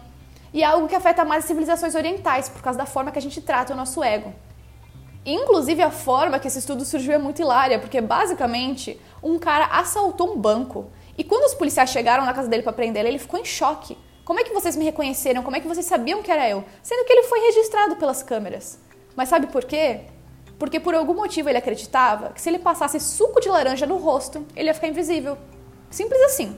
e 0.53 0.63
é 0.63 0.65
algo 0.65 0.87
que 0.87 0.95
afeta 0.95 1.25
mais 1.25 1.43
as 1.43 1.47
civilizações 1.47 1.95
orientais, 1.95 2.47
por 2.47 2.61
causa 2.61 2.79
da 2.79 2.85
forma 2.85 3.11
que 3.11 3.19
a 3.19 3.21
gente 3.21 3.41
trata 3.41 3.73
o 3.73 3.75
nosso 3.75 4.01
ego. 4.01 4.33
Inclusive, 5.25 5.81
a 5.81 5.91
forma 5.91 6.39
que 6.39 6.47
esse 6.47 6.59
estudo 6.59 6.85
surgiu 6.85 7.13
é 7.13 7.17
muito 7.17 7.41
hilária, 7.41 7.79
porque 7.79 7.99
basicamente 7.99 9.01
um 9.21 9.37
cara 9.37 9.65
assaltou 9.65 10.31
um 10.31 10.37
banco 10.37 10.89
e 11.17 11.23
quando 11.23 11.45
os 11.45 11.55
policiais 11.55 11.89
chegaram 11.89 12.23
na 12.23 12.33
casa 12.33 12.47
dele 12.47 12.63
para 12.63 12.71
prender 12.71 13.01
ele, 13.01 13.09
ele 13.09 13.19
ficou 13.19 13.39
em 13.39 13.43
choque. 13.43 13.97
Como 14.23 14.39
é 14.39 14.43
que 14.43 14.53
vocês 14.53 14.75
me 14.75 14.85
reconheceram? 14.85 15.43
Como 15.43 15.57
é 15.57 15.59
que 15.59 15.67
vocês 15.67 15.85
sabiam 15.85 16.21
que 16.21 16.31
era 16.31 16.47
eu? 16.47 16.63
Sendo 16.83 17.05
que 17.05 17.13
ele 17.13 17.23
foi 17.23 17.39
registrado 17.39 17.95
pelas 17.95 18.21
câmeras. 18.21 18.79
Mas 19.15 19.29
sabe 19.29 19.47
por 19.47 19.65
quê? 19.65 20.01
Porque 20.59 20.79
por 20.79 20.93
algum 20.93 21.15
motivo 21.15 21.49
ele 21.49 21.57
acreditava 21.57 22.29
que 22.29 22.41
se 22.41 22.49
ele 22.49 22.59
passasse 22.59 22.99
suco 22.99 23.41
de 23.41 23.49
laranja 23.49 23.85
no 23.85 23.97
rosto, 23.97 24.45
ele 24.55 24.69
ia 24.69 24.73
ficar 24.73 24.87
invisível. 24.87 25.37
Simples 25.89 26.21
assim. 26.21 26.57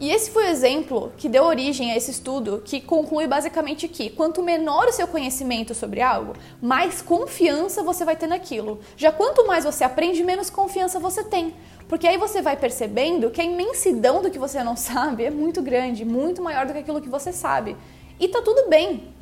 E 0.00 0.10
esse 0.12 0.30
foi 0.30 0.44
o 0.44 0.48
exemplo 0.48 1.12
que 1.16 1.28
deu 1.28 1.42
origem 1.42 1.90
a 1.90 1.96
esse 1.96 2.12
estudo, 2.12 2.62
que 2.64 2.80
conclui 2.80 3.26
basicamente 3.26 3.88
que 3.88 4.08
quanto 4.10 4.40
menor 4.44 4.86
o 4.86 4.92
seu 4.92 5.08
conhecimento 5.08 5.74
sobre 5.74 6.00
algo, 6.00 6.34
mais 6.62 7.02
confiança 7.02 7.82
você 7.82 8.04
vai 8.04 8.14
ter 8.14 8.28
naquilo. 8.28 8.78
Já 8.96 9.10
quanto 9.10 9.44
mais 9.44 9.64
você 9.64 9.82
aprende, 9.82 10.22
menos 10.22 10.50
confiança 10.50 11.00
você 11.00 11.24
tem. 11.24 11.52
Porque 11.88 12.06
aí 12.06 12.16
você 12.16 12.40
vai 12.40 12.56
percebendo 12.56 13.28
que 13.30 13.40
a 13.40 13.44
imensidão 13.44 14.22
do 14.22 14.30
que 14.30 14.38
você 14.38 14.62
não 14.62 14.76
sabe 14.78 15.24
é 15.24 15.30
muito 15.30 15.60
grande, 15.60 16.04
muito 16.04 16.40
maior 16.40 16.64
do 16.64 16.72
que 16.72 16.78
aquilo 16.78 17.00
que 17.00 17.08
você 17.08 17.32
sabe. 17.32 17.76
E 18.20 18.28
tá 18.28 18.40
tudo 18.40 18.68
bem. 18.68 19.12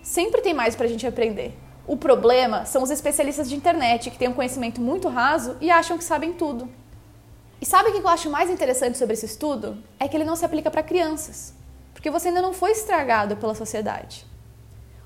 Sempre 0.00 0.42
tem 0.42 0.54
mais 0.54 0.76
pra 0.76 0.86
gente 0.86 1.04
aprender. 1.08 1.58
O 1.88 1.96
problema 1.96 2.64
são 2.66 2.84
os 2.84 2.90
especialistas 2.90 3.48
de 3.48 3.56
internet 3.56 4.10
que 4.10 4.18
têm 4.18 4.28
um 4.28 4.32
conhecimento 4.32 4.80
muito 4.80 5.08
raso 5.08 5.56
e 5.60 5.72
acham 5.72 5.98
que 5.98 6.04
sabem 6.04 6.32
tudo. 6.32 6.68
E 7.60 7.66
sabe 7.66 7.90
o 7.90 7.92
que 7.92 7.98
eu 7.98 8.08
acho 8.08 8.30
mais 8.30 8.48
interessante 8.48 8.96
sobre 8.96 9.12
esse 9.12 9.26
estudo? 9.26 9.76
É 9.98 10.08
que 10.08 10.16
ele 10.16 10.24
não 10.24 10.34
se 10.34 10.44
aplica 10.46 10.70
para 10.70 10.82
crianças, 10.82 11.52
porque 11.92 12.10
você 12.10 12.28
ainda 12.28 12.40
não 12.40 12.54
foi 12.54 12.70
estragado 12.70 13.36
pela 13.36 13.54
sociedade. 13.54 14.24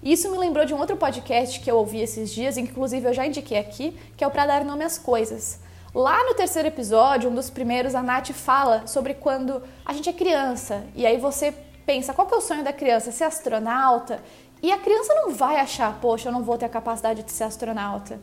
E 0.01 0.13
isso 0.13 0.31
me 0.31 0.39
lembrou 0.39 0.65
de 0.65 0.73
um 0.73 0.79
outro 0.79 0.97
podcast 0.97 1.59
que 1.59 1.69
eu 1.69 1.77
ouvi 1.77 2.01
esses 2.01 2.31
dias, 2.31 2.57
inclusive 2.57 3.09
eu 3.09 3.13
já 3.13 3.27
indiquei 3.27 3.59
aqui, 3.59 3.99
que 4.17 4.23
é 4.23 4.27
o 4.27 4.31
Pra 4.31 4.47
Dar 4.47 4.65
Nome 4.65 4.85
às 4.85 4.97
Coisas. 4.97 5.59
Lá 5.93 6.23
no 6.25 6.35
terceiro 6.35 6.69
episódio, 6.69 7.29
um 7.29 7.35
dos 7.35 7.51
primeiros, 7.51 7.95
a 7.95 8.03
Nath 8.03 8.31
fala 8.31 8.87
sobre 8.87 9.15
quando 9.15 9.61
a 9.85 9.93
gente 9.93 10.09
é 10.09 10.13
criança, 10.13 10.85
e 10.95 11.05
aí 11.05 11.19
você 11.19 11.53
pensa, 11.85 12.15
qual 12.15 12.29
que 12.29 12.35
é 12.35 12.37
o 12.37 12.41
sonho 12.41 12.63
da 12.63 12.73
criança? 12.73 13.11
Ser 13.11 13.25
astronauta? 13.25 14.23
E 14.63 14.71
a 14.71 14.79
criança 14.79 15.13
não 15.15 15.33
vai 15.33 15.57
achar, 15.57 15.99
poxa, 16.01 16.29
eu 16.29 16.33
não 16.33 16.45
vou 16.45 16.57
ter 16.57 16.67
a 16.67 16.69
capacidade 16.69 17.25
de 17.25 17.33
ser 17.33 17.45
astronauta. 17.45 18.21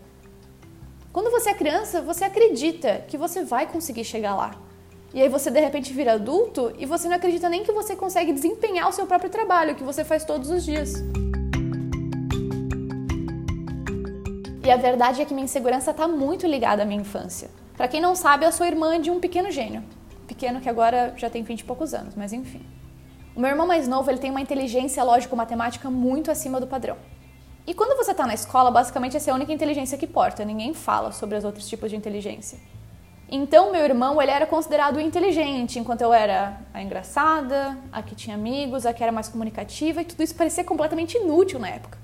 Quando 1.14 1.30
você 1.30 1.50
é 1.50 1.54
criança, 1.54 2.02
você 2.02 2.24
acredita 2.24 3.04
que 3.06 3.18
você 3.18 3.44
vai 3.44 3.68
conseguir 3.68 4.06
chegar 4.06 4.34
lá. 4.34 4.56
E 5.14 5.22
aí 5.22 5.28
você 5.28 5.52
de 5.52 5.60
repente 5.60 5.92
vira 5.92 6.14
adulto 6.14 6.74
e 6.78 6.86
você 6.86 7.10
não 7.10 7.18
acredita 7.18 7.50
nem 7.50 7.66
que 7.66 7.72
você 7.74 7.98
consegue 7.98 8.32
desempenhar 8.32 8.88
o 8.88 8.94
seu 8.94 9.06
próprio 9.06 9.30
trabalho, 9.30 9.76
que 9.76 9.84
você 9.84 10.06
faz 10.06 10.24
todos 10.24 10.50
os 10.50 10.64
dias. 10.64 10.94
E 14.64 14.72
a 14.72 14.78
verdade 14.78 15.22
é 15.22 15.26
que 15.26 15.34
minha 15.34 15.44
insegurança 15.44 15.92
está 15.92 16.08
muito 16.08 16.48
ligada 16.48 16.84
à 16.84 16.86
minha 16.86 17.02
infância. 17.02 17.50
Para 17.76 17.90
quem 17.90 18.00
não 18.00 18.16
sabe, 18.16 18.46
eu 18.46 18.52
sou 18.54 18.66
irmã 18.66 19.02
de 19.02 19.12
um 19.12 19.20
pequeno 19.20 19.52
gênio. 19.52 19.84
Pequeno 20.26 20.62
que 20.62 20.70
agora 20.70 21.14
já 21.18 21.30
tem 21.30 21.44
20 21.44 21.60
e 21.60 21.64
poucos 21.66 21.94
anos, 21.94 22.16
mas 22.16 22.32
enfim. 22.32 22.66
O 23.36 23.42
meu 23.42 23.50
irmão 23.50 23.68
mais 23.68 23.86
novo 23.86 24.10
ele 24.10 24.20
tem 24.20 24.32
uma 24.32 24.40
inteligência 24.40 25.04
lógico-matemática 25.04 25.90
muito 25.90 26.32
acima 26.32 26.58
do 26.58 26.68
padrão. 26.68 26.96
E 27.66 27.74
quando 27.74 27.96
você 27.96 28.12
está 28.12 28.26
na 28.26 28.34
escola, 28.34 28.72
basicamente 28.72 29.16
essa 29.16 29.30
é 29.30 29.32
a 29.32 29.36
única 29.36 29.54
inteligência 29.54 29.98
que 29.98 30.06
importa, 30.06 30.44
ninguém 30.44 30.74
fala 30.74 31.12
sobre 31.12 31.38
os 31.38 31.44
outros 31.44 31.68
tipos 31.68 31.90
de 31.90 31.96
inteligência. 31.96 32.58
Então, 33.30 33.72
meu 33.72 33.82
irmão, 33.82 34.22
ele 34.22 34.32
era 34.32 34.46
considerado 34.46 35.00
inteligente, 35.00 35.80
enquanto 35.80 36.02
eu 36.02 36.12
era 36.12 36.60
a 36.74 36.82
engraçada, 36.82 37.78
a 37.92 38.02
que 38.02 38.14
tinha 38.14 38.36
amigos, 38.36 38.86
a 38.86 38.94
que 38.94 39.02
era 39.02 39.12
mais 39.12 39.30
comunicativa, 39.30 40.02
e 40.02 40.06
tudo 40.06 40.22
isso 40.22 40.36
parecia 40.36 40.64
completamente 40.64 41.18
inútil 41.18 41.58
na 41.58 41.70
época. 41.70 41.98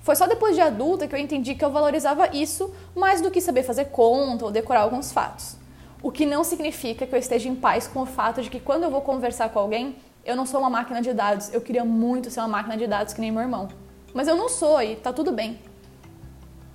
Foi 0.00 0.14
só 0.14 0.26
depois 0.26 0.54
de 0.54 0.62
adulta 0.62 1.08
que 1.08 1.14
eu 1.14 1.18
entendi 1.18 1.56
que 1.56 1.64
eu 1.64 1.70
valorizava 1.70 2.28
isso 2.34 2.72
mais 2.94 3.20
do 3.20 3.30
que 3.30 3.40
saber 3.40 3.64
fazer 3.64 3.86
conta 3.86 4.44
ou 4.44 4.50
decorar 4.52 4.80
alguns 4.80 5.12
fatos. 5.12 5.56
O 6.00 6.12
que 6.12 6.24
não 6.24 6.44
significa 6.44 7.06
que 7.06 7.14
eu 7.14 7.18
esteja 7.18 7.48
em 7.48 7.56
paz 7.56 7.88
com 7.88 8.02
o 8.02 8.06
fato 8.06 8.40
de 8.40 8.48
que 8.48 8.60
quando 8.60 8.84
eu 8.84 8.90
vou 8.90 9.00
conversar 9.00 9.48
com 9.48 9.58
alguém, 9.58 9.96
eu 10.24 10.36
não 10.36 10.46
sou 10.46 10.60
uma 10.60 10.70
máquina 10.70 11.02
de 11.02 11.12
dados. 11.12 11.52
Eu 11.52 11.60
queria 11.60 11.84
muito 11.84 12.30
ser 12.30 12.40
uma 12.40 12.48
máquina 12.48 12.76
de 12.76 12.86
dados 12.86 13.12
que 13.12 13.20
nem 13.20 13.32
meu 13.32 13.42
irmão. 13.42 13.68
Mas 14.16 14.28
eu 14.28 14.34
não 14.34 14.48
sou 14.48 14.80
e 14.80 14.96
tá 14.96 15.12
tudo 15.12 15.30
bem. 15.30 15.60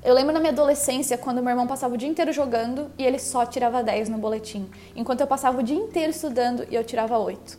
Eu 0.03 0.13
lembro 0.13 0.31
na 0.31 0.39
minha 0.39 0.51
adolescência 0.51 1.17
quando 1.17 1.41
meu 1.41 1.49
irmão 1.49 1.65
passava 1.65 1.95
o 1.95 1.97
dia 1.97 2.07
inteiro 2.07 2.31
jogando 2.31 2.91
e 2.99 3.03
ele 3.03 3.17
só 3.17 3.47
tirava 3.47 3.81
10 3.81 4.09
no 4.09 4.19
boletim, 4.19 4.69
enquanto 4.95 5.21
eu 5.21 5.27
passava 5.27 5.59
o 5.59 5.63
dia 5.63 5.75
inteiro 5.75 6.11
estudando 6.11 6.67
e 6.69 6.75
eu 6.75 6.83
tirava 6.83 7.17
8. 7.17 7.57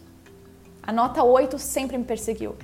A 0.85 0.93
nota 0.93 1.25
8 1.25 1.59
sempre 1.59 1.99
me 1.99 2.05
perseguiu. 2.05 2.55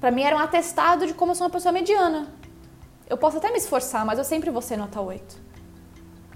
Para 0.00 0.12
mim 0.12 0.22
era 0.22 0.36
um 0.36 0.38
atestado 0.38 1.08
de 1.08 1.12
como 1.12 1.32
eu 1.32 1.34
sou 1.34 1.48
uma 1.48 1.52
pessoa 1.52 1.72
mediana. 1.72 2.32
Eu 3.10 3.18
posso 3.18 3.38
até 3.38 3.50
me 3.50 3.58
esforçar, 3.58 4.06
mas 4.06 4.16
eu 4.16 4.24
sempre 4.24 4.48
vou 4.48 4.62
ser 4.62 4.76
nota 4.76 5.00
8. 5.00 5.36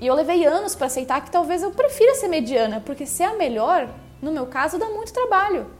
E 0.01 0.07
eu 0.09 0.17
levei 0.17 0.45
anos 0.45 0.75
para 0.75 0.89
aceitar 0.89 1.25
que 1.25 1.31
talvez 1.31 1.63
eu 1.63 1.71
prefira 1.71 2.17
ser 2.17 2.27
mediana, 2.27 2.83
porque 2.85 3.07
ser 3.07 3.23
a 3.23 3.37
melhor, 3.37 3.89
no 4.21 4.33
meu 4.33 4.47
caso, 4.47 4.79
dá 4.79 4.87
muito 4.87 5.13
trabalho. 5.13 5.77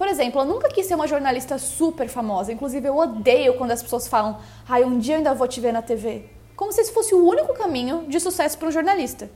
Por 0.00 0.08
exemplo, 0.08 0.40
eu 0.40 0.46
nunca 0.46 0.70
quis 0.70 0.86
ser 0.86 0.94
uma 0.94 1.06
jornalista 1.06 1.58
super 1.58 2.08
famosa. 2.08 2.50
Inclusive, 2.50 2.88
eu 2.88 2.96
odeio 2.96 3.52
quando 3.58 3.72
as 3.72 3.82
pessoas 3.82 4.08
falam, 4.08 4.38
ai, 4.66 4.82
um 4.82 4.98
dia 4.98 5.12
eu 5.12 5.18
ainda 5.18 5.34
vou 5.34 5.46
te 5.46 5.60
ver 5.60 5.74
na 5.74 5.82
TV. 5.82 6.24
Como 6.56 6.72
se 6.72 6.80
esse 6.80 6.90
fosse 6.90 7.14
o 7.14 7.22
único 7.22 7.52
caminho 7.52 8.06
de 8.08 8.18
sucesso 8.18 8.56
para 8.56 8.68
um 8.68 8.70
jornalista. 8.70 9.30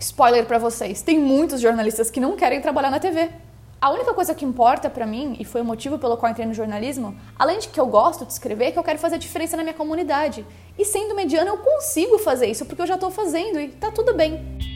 Spoiler 0.00 0.46
para 0.46 0.58
vocês, 0.58 1.00
tem 1.00 1.16
muitos 1.16 1.60
jornalistas 1.60 2.10
que 2.10 2.18
não 2.18 2.34
querem 2.34 2.60
trabalhar 2.60 2.90
na 2.90 2.98
TV. 2.98 3.30
A 3.80 3.92
única 3.92 4.12
coisa 4.12 4.34
que 4.34 4.44
importa 4.44 4.90
para 4.90 5.06
mim, 5.06 5.36
e 5.38 5.44
foi 5.44 5.60
o 5.60 5.64
motivo 5.64 5.96
pelo 5.96 6.16
qual 6.16 6.32
entrei 6.32 6.44
no 6.44 6.54
jornalismo, 6.54 7.16
além 7.38 7.60
de 7.60 7.68
que 7.68 7.78
eu 7.78 7.86
gosto 7.86 8.26
de 8.26 8.32
escrever, 8.32 8.64
é 8.64 8.72
que 8.72 8.78
eu 8.80 8.82
quero 8.82 8.98
fazer 8.98 9.16
diferença 9.16 9.56
na 9.56 9.62
minha 9.62 9.76
comunidade. 9.76 10.44
E 10.76 10.84
sendo 10.84 11.14
mediana, 11.14 11.50
eu 11.50 11.58
consigo 11.58 12.18
fazer 12.18 12.46
isso, 12.46 12.66
porque 12.66 12.82
eu 12.82 12.86
já 12.88 12.96
estou 12.96 13.12
fazendo 13.12 13.60
e 13.60 13.68
tá 13.68 13.92
tudo 13.92 14.12
bem. 14.12 14.73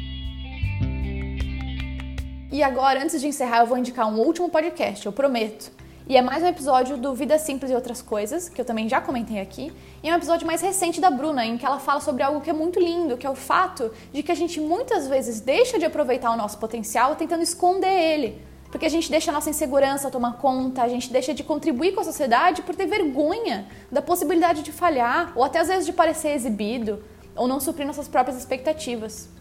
E 2.58 2.62
agora, 2.64 3.00
antes 3.00 3.20
de 3.20 3.28
encerrar, 3.28 3.60
eu 3.60 3.66
vou 3.66 3.78
indicar 3.78 4.12
um 4.12 4.18
último 4.18 4.48
podcast, 4.48 5.06
eu 5.06 5.12
prometo. 5.12 5.70
E 6.08 6.16
é 6.16 6.20
mais 6.20 6.42
um 6.42 6.46
episódio 6.48 6.96
do 6.96 7.14
Vida 7.14 7.38
Simples 7.38 7.70
e 7.70 7.74
Outras 7.76 8.02
Coisas, 8.02 8.48
que 8.48 8.60
eu 8.60 8.64
também 8.64 8.88
já 8.88 9.00
comentei 9.00 9.38
aqui. 9.38 9.72
E 10.02 10.08
é 10.08 10.12
um 10.12 10.16
episódio 10.16 10.44
mais 10.44 10.60
recente 10.60 11.00
da 11.00 11.08
Bruna, 11.08 11.46
em 11.46 11.56
que 11.56 11.64
ela 11.64 11.78
fala 11.78 12.00
sobre 12.00 12.24
algo 12.24 12.40
que 12.40 12.50
é 12.50 12.52
muito 12.52 12.80
lindo, 12.80 13.16
que 13.16 13.24
é 13.24 13.30
o 13.30 13.36
fato 13.36 13.92
de 14.12 14.24
que 14.24 14.32
a 14.32 14.34
gente 14.34 14.60
muitas 14.60 15.06
vezes 15.06 15.38
deixa 15.38 15.78
de 15.78 15.84
aproveitar 15.84 16.32
o 16.32 16.36
nosso 16.36 16.58
potencial 16.58 17.14
tentando 17.14 17.44
esconder 17.44 17.92
ele. 17.92 18.42
Porque 18.72 18.86
a 18.86 18.90
gente 18.90 19.08
deixa 19.08 19.30
a 19.30 19.34
nossa 19.34 19.50
insegurança 19.50 20.10
tomar 20.10 20.32
conta, 20.38 20.82
a 20.82 20.88
gente 20.88 21.12
deixa 21.12 21.32
de 21.32 21.44
contribuir 21.44 21.92
com 21.92 22.00
a 22.00 22.04
sociedade 22.04 22.62
por 22.62 22.74
ter 22.74 22.86
vergonha 22.86 23.68
da 23.88 24.02
possibilidade 24.02 24.64
de 24.64 24.72
falhar, 24.72 25.32
ou 25.36 25.44
até 25.44 25.60
às 25.60 25.68
vezes 25.68 25.86
de 25.86 25.92
parecer 25.92 26.30
exibido, 26.30 27.04
ou 27.36 27.46
não 27.46 27.60
suprir 27.60 27.86
nossas 27.86 28.08
próprias 28.08 28.36
expectativas. 28.36 29.37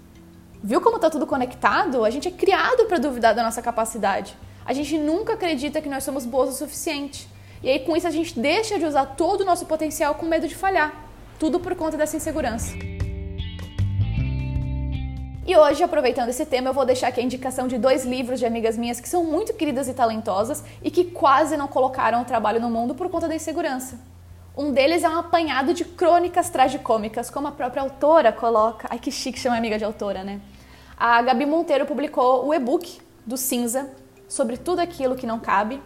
Viu 0.68 0.82
como 0.82 0.98
está 0.98 1.10
tudo 1.10 1.26
conectado? 1.26 2.04
A 2.04 2.10
gente 2.10 2.28
é 2.28 2.32
criado 2.32 2.88
para 2.88 2.98
duvidar 2.98 3.34
da 3.34 3.42
nossa 3.42 3.62
capacidade. 3.62 4.36
A 4.66 4.74
gente 4.74 4.98
nunca 4.98 5.32
acredita 5.32 5.82
que 5.82 5.88
nós 5.88 6.04
somos 6.04 6.26
boas 6.26 6.50
o 6.50 6.52
suficiente. 6.52 7.26
E 7.64 7.70
aí, 7.70 7.80
com 7.80 7.96
isso, 7.96 8.06
a 8.06 8.12
gente 8.12 8.38
deixa 8.38 8.78
de 8.78 8.84
usar 8.84 9.06
todo 9.06 9.40
o 9.40 9.46
nosso 9.46 9.66
potencial 9.66 10.16
com 10.16 10.26
medo 10.26 10.46
de 10.46 10.56
falhar. 10.56 10.94
Tudo 11.40 11.58
por 11.58 11.74
conta 11.74 11.96
dessa 11.96 12.18
insegurança. 12.18 12.74
E 15.48 15.56
hoje, 15.56 15.82
aproveitando 15.82 16.28
esse 16.28 16.46
tema, 16.46 16.72
eu 16.72 16.74
vou 16.74 16.86
deixar 16.86 17.08
aqui 17.08 17.22
a 17.22 17.24
indicação 17.24 17.66
de 17.66 17.78
dois 17.78 18.04
livros 18.04 18.38
de 18.38 18.46
amigas 18.46 18.78
minhas 18.78 19.00
que 19.00 19.08
são 19.08 19.24
muito 19.24 19.54
queridas 19.54 19.88
e 19.88 19.94
talentosas 19.94 20.66
e 20.84 20.92
que 20.92 21.06
quase 21.06 21.56
não 21.56 21.70
colocaram 21.70 22.24
o 22.24 22.26
trabalho 22.26 22.60
no 22.60 22.70
mundo 22.70 22.94
por 22.94 23.08
conta 23.08 23.30
da 23.30 23.36
insegurança. 23.36 23.98
Um 24.58 24.74
deles 24.74 25.06
é 25.06 25.08
um 25.08 25.18
apanhado 25.18 25.74
de 25.74 25.86
crônicas 25.86 26.50
tragicômicas, 26.50 27.30
como 27.30 27.48
a 27.48 27.54
própria 27.54 27.84
autora 27.84 28.34
coloca. 28.34 28.86
Ai, 28.92 29.00
que 29.00 29.12
chique 29.12 29.40
chamar 29.40 29.60
amiga 29.60 29.78
de 29.78 29.86
autora, 29.86 30.26
né? 30.26 30.42
A 31.00 31.22
Gabi 31.22 31.46
Monteiro 31.46 31.86
publicou 31.86 32.48
o 32.48 32.52
e-book 32.52 33.00
do 33.24 33.38
Cinza 33.38 33.88
sobre 34.28 34.58
tudo 34.58 34.80
aquilo 34.80 35.16
que 35.16 35.28
não 35.28 35.40
cabe 35.40 35.80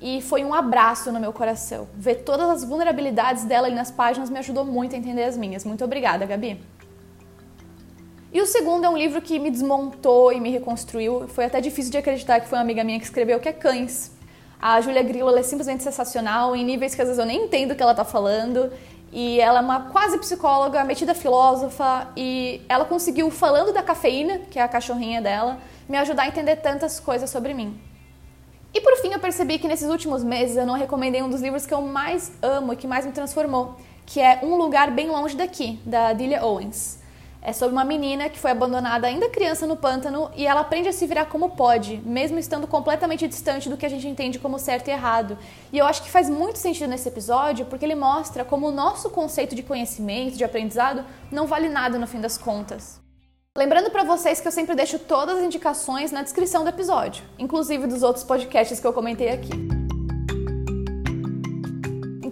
e 0.00 0.20
foi 0.20 0.44
um 0.44 0.52
abraço 0.52 1.12
no 1.12 1.20
meu 1.20 1.32
coração. 1.32 1.86
Ver 1.94 2.16
todas 2.16 2.48
as 2.50 2.64
vulnerabilidades 2.64 3.44
dela 3.44 3.68
ali 3.68 3.76
nas 3.76 3.92
páginas 3.92 4.28
me 4.28 4.40
ajudou 4.40 4.64
muito 4.64 4.96
a 4.96 4.98
entender 4.98 5.22
as 5.22 5.36
minhas. 5.36 5.64
Muito 5.64 5.84
obrigada, 5.84 6.26
Gabi. 6.26 6.60
E 8.32 8.40
o 8.40 8.46
segundo 8.46 8.84
é 8.84 8.88
um 8.88 8.96
livro 8.96 9.22
que 9.22 9.38
me 9.38 9.52
desmontou 9.52 10.32
e 10.32 10.40
me 10.40 10.50
reconstruiu. 10.50 11.28
Foi 11.28 11.44
até 11.44 11.60
difícil 11.60 11.92
de 11.92 11.98
acreditar 11.98 12.40
que 12.40 12.48
foi 12.48 12.58
uma 12.58 12.64
amiga 12.64 12.82
minha 12.82 12.98
que 12.98 13.04
escreveu, 13.04 13.38
que 13.38 13.48
é 13.48 13.52
Cães. 13.52 14.10
A 14.60 14.80
Julia 14.80 15.02
Grillo 15.04 15.30
é 15.36 15.44
simplesmente 15.44 15.84
sensacional, 15.84 16.56
em 16.56 16.64
níveis 16.64 16.92
que 16.92 17.00
às 17.00 17.06
vezes 17.06 17.20
eu 17.20 17.26
nem 17.26 17.44
entendo 17.44 17.70
o 17.70 17.76
que 17.76 17.82
ela 17.82 17.92
está 17.92 18.04
falando. 18.04 18.72
E 19.12 19.40
ela 19.40 19.60
é 19.60 19.62
uma 19.62 19.80
quase 19.90 20.18
psicóloga, 20.18 20.84
metida 20.84 21.14
filósofa, 21.14 22.08
e 22.16 22.60
ela 22.68 22.84
conseguiu, 22.84 23.30
falando 23.30 23.72
da 23.72 23.82
cafeína, 23.82 24.40
que 24.50 24.58
é 24.58 24.62
a 24.62 24.68
cachorrinha 24.68 25.22
dela, 25.22 25.58
me 25.88 25.96
ajudar 25.96 26.24
a 26.24 26.28
entender 26.28 26.56
tantas 26.56 26.98
coisas 26.98 27.30
sobre 27.30 27.54
mim. 27.54 27.80
E 28.74 28.80
por 28.80 28.94
fim, 28.98 29.12
eu 29.12 29.18
percebi 29.18 29.58
que 29.58 29.66
nesses 29.66 29.88
últimos 29.88 30.22
meses 30.22 30.56
eu 30.56 30.66
não 30.66 30.74
recomendei 30.74 31.22
um 31.22 31.30
dos 31.30 31.40
livros 31.40 31.64
que 31.64 31.72
eu 31.72 31.80
mais 31.80 32.32
amo 32.42 32.72
e 32.72 32.76
que 32.76 32.86
mais 32.86 33.06
me 33.06 33.12
transformou, 33.12 33.76
que 34.04 34.20
é 34.20 34.40
Um 34.42 34.56
Lugar 34.56 34.90
Bem 34.90 35.08
Longe 35.08 35.36
Daqui, 35.36 35.80
da 35.86 36.12
Delia 36.12 36.44
Owens. 36.44 36.98
É 37.46 37.52
sobre 37.52 37.72
uma 37.76 37.84
menina 37.84 38.28
que 38.28 38.40
foi 38.40 38.50
abandonada 38.50 39.06
ainda 39.06 39.28
criança 39.28 39.68
no 39.68 39.76
pântano 39.76 40.28
e 40.34 40.44
ela 40.44 40.62
aprende 40.62 40.88
a 40.88 40.92
se 40.92 41.06
virar 41.06 41.26
como 41.26 41.50
pode, 41.50 42.02
mesmo 42.04 42.40
estando 42.40 42.66
completamente 42.66 43.28
distante 43.28 43.68
do 43.68 43.76
que 43.76 43.86
a 43.86 43.88
gente 43.88 44.08
entende 44.08 44.40
como 44.40 44.58
certo 44.58 44.88
e 44.88 44.90
errado. 44.90 45.38
E 45.72 45.78
eu 45.78 45.86
acho 45.86 46.02
que 46.02 46.10
faz 46.10 46.28
muito 46.28 46.58
sentido 46.58 46.88
nesse 46.88 47.06
episódio 47.08 47.64
porque 47.66 47.84
ele 47.84 47.94
mostra 47.94 48.44
como 48.44 48.66
o 48.66 48.72
nosso 48.72 49.10
conceito 49.10 49.54
de 49.54 49.62
conhecimento, 49.62 50.36
de 50.36 50.42
aprendizado, 50.42 51.04
não 51.30 51.46
vale 51.46 51.68
nada 51.68 52.00
no 52.00 52.06
fim 52.08 52.20
das 52.20 52.36
contas. 52.36 53.00
Lembrando 53.56 53.92
para 53.92 54.02
vocês 54.02 54.40
que 54.40 54.48
eu 54.48 54.52
sempre 54.52 54.74
deixo 54.74 54.98
todas 54.98 55.38
as 55.38 55.44
indicações 55.44 56.10
na 56.10 56.22
descrição 56.24 56.64
do 56.64 56.70
episódio, 56.70 57.22
inclusive 57.38 57.86
dos 57.86 58.02
outros 58.02 58.24
podcasts 58.24 58.80
que 58.80 58.86
eu 58.88 58.92
comentei 58.92 59.28
aqui. 59.28 59.65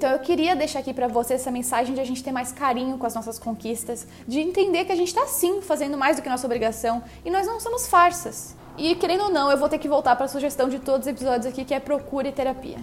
Então 0.04 0.12
eu 0.12 0.18
queria 0.18 0.54
deixar 0.54 0.80
aqui 0.80 0.92
para 0.92 1.08
você 1.08 1.32
essa 1.32 1.50
mensagem 1.50 1.94
de 1.94 2.00
a 2.02 2.04
gente 2.04 2.22
ter 2.22 2.30
mais 2.30 2.52
carinho 2.52 2.98
com 2.98 3.06
as 3.06 3.14
nossas 3.14 3.38
conquistas, 3.38 4.06
de 4.28 4.38
entender 4.38 4.84
que 4.84 4.92
a 4.92 4.94
gente 4.94 5.08
está 5.08 5.26
sim 5.26 5.62
fazendo 5.62 5.96
mais 5.96 6.16
do 6.16 6.22
que 6.22 6.28
nossa 6.28 6.46
obrigação 6.46 7.02
e 7.24 7.30
nós 7.30 7.46
não 7.46 7.58
somos 7.58 7.88
farsas. 7.88 8.54
E 8.76 8.94
querendo 8.96 9.22
ou 9.22 9.30
não, 9.30 9.50
eu 9.50 9.56
vou 9.56 9.66
ter 9.66 9.78
que 9.78 9.88
voltar 9.88 10.14
para 10.14 10.26
a 10.26 10.28
sugestão 10.28 10.68
de 10.68 10.78
todos 10.78 11.06
os 11.06 11.10
episódios 11.10 11.46
aqui, 11.46 11.64
que 11.64 11.72
é 11.72 11.80
procure 11.80 12.30
terapia. 12.32 12.76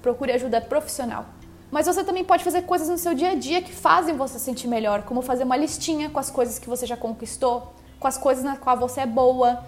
Procure 0.00 0.32
ajuda 0.32 0.62
profissional. 0.62 1.26
Mas 1.70 1.84
você 1.84 2.02
também 2.02 2.24
pode 2.24 2.42
fazer 2.42 2.62
coisas 2.62 2.88
no 2.88 2.96
seu 2.96 3.12
dia 3.12 3.32
a 3.32 3.34
dia 3.34 3.60
que 3.60 3.70
fazem 3.70 4.16
você 4.16 4.38
se 4.38 4.46
sentir 4.46 4.66
melhor, 4.66 5.02
como 5.02 5.20
fazer 5.20 5.44
uma 5.44 5.58
listinha 5.58 6.08
com 6.08 6.18
as 6.18 6.30
coisas 6.30 6.58
que 6.58 6.70
você 6.70 6.86
já 6.86 6.96
conquistou, 6.96 7.70
com 8.00 8.08
as 8.08 8.16
coisas 8.16 8.42
na 8.42 8.56
qual 8.56 8.78
você 8.78 9.02
é 9.02 9.06
boa. 9.06 9.62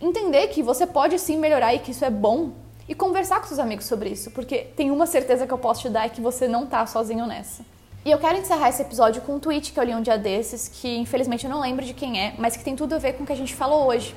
Entender 0.00 0.46
que 0.46 0.62
você 0.62 0.86
pode 0.86 1.18
sim 1.18 1.36
melhorar 1.36 1.74
e 1.74 1.78
que 1.78 1.90
isso 1.90 2.06
é 2.06 2.10
bom 2.10 2.52
e 2.88 2.94
conversar 2.94 3.40
com 3.40 3.46
seus 3.46 3.58
amigos 3.58 3.84
sobre 3.84 4.08
isso, 4.08 4.30
porque 4.30 4.58
tem 4.74 4.90
uma 4.90 5.06
certeza 5.06 5.46
que 5.46 5.52
eu 5.52 5.58
posso 5.58 5.82
te 5.82 5.90
dar 5.90 6.06
é 6.06 6.08
que 6.08 6.20
você 6.20 6.48
não 6.48 6.66
tá 6.66 6.86
sozinho 6.86 7.26
nessa. 7.26 7.62
E 8.04 8.10
eu 8.10 8.18
quero 8.18 8.38
encerrar 8.38 8.70
esse 8.70 8.80
episódio 8.80 9.20
com 9.22 9.34
um 9.34 9.38
tweet 9.38 9.72
que 9.72 9.78
eu 9.78 9.84
li 9.84 9.94
um 9.94 10.00
dia 10.00 10.16
desses, 10.16 10.68
que 10.68 10.96
infelizmente 10.96 11.44
eu 11.44 11.50
não 11.50 11.60
lembro 11.60 11.84
de 11.84 11.92
quem 11.92 12.18
é, 12.18 12.34
mas 12.38 12.56
que 12.56 12.64
tem 12.64 12.74
tudo 12.74 12.94
a 12.94 12.98
ver 12.98 13.12
com 13.12 13.24
o 13.24 13.26
que 13.26 13.32
a 13.32 13.36
gente 13.36 13.54
falou 13.54 13.86
hoje. 13.86 14.16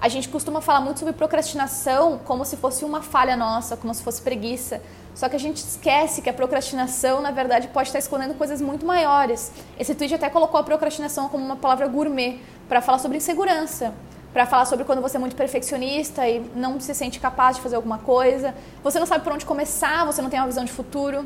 A 0.00 0.08
gente 0.08 0.28
costuma 0.28 0.60
falar 0.60 0.80
muito 0.80 0.98
sobre 0.98 1.14
procrastinação 1.14 2.18
como 2.18 2.44
se 2.44 2.56
fosse 2.56 2.84
uma 2.84 3.00
falha 3.00 3.36
nossa, 3.36 3.76
como 3.76 3.94
se 3.94 4.02
fosse 4.02 4.20
preguiça. 4.20 4.82
Só 5.14 5.28
que 5.28 5.36
a 5.36 5.38
gente 5.38 5.58
esquece 5.58 6.20
que 6.20 6.28
a 6.28 6.32
procrastinação, 6.32 7.22
na 7.22 7.30
verdade, 7.30 7.68
pode 7.68 7.88
estar 7.88 8.00
escondendo 8.00 8.34
coisas 8.34 8.60
muito 8.60 8.84
maiores. 8.84 9.52
Esse 9.78 9.94
tweet 9.94 10.12
até 10.12 10.28
colocou 10.28 10.58
a 10.58 10.64
procrastinação 10.64 11.28
como 11.28 11.44
uma 11.44 11.56
palavra 11.56 11.86
gourmet 11.86 12.38
para 12.68 12.82
falar 12.82 12.98
sobre 12.98 13.18
insegurança 13.18 13.94
para 14.34 14.46
falar 14.46 14.64
sobre 14.64 14.84
quando 14.84 15.00
você 15.00 15.16
é 15.16 15.20
muito 15.20 15.36
perfeccionista 15.36 16.28
e 16.28 16.40
não 16.56 16.80
se 16.80 16.92
sente 16.92 17.20
capaz 17.20 17.54
de 17.54 17.62
fazer 17.62 17.76
alguma 17.76 17.98
coisa, 17.98 18.52
você 18.82 18.98
não 18.98 19.06
sabe 19.06 19.22
por 19.22 19.32
onde 19.32 19.46
começar, 19.46 20.04
você 20.04 20.20
não 20.20 20.28
tem 20.28 20.40
uma 20.40 20.48
visão 20.48 20.64
de 20.64 20.72
futuro. 20.72 21.24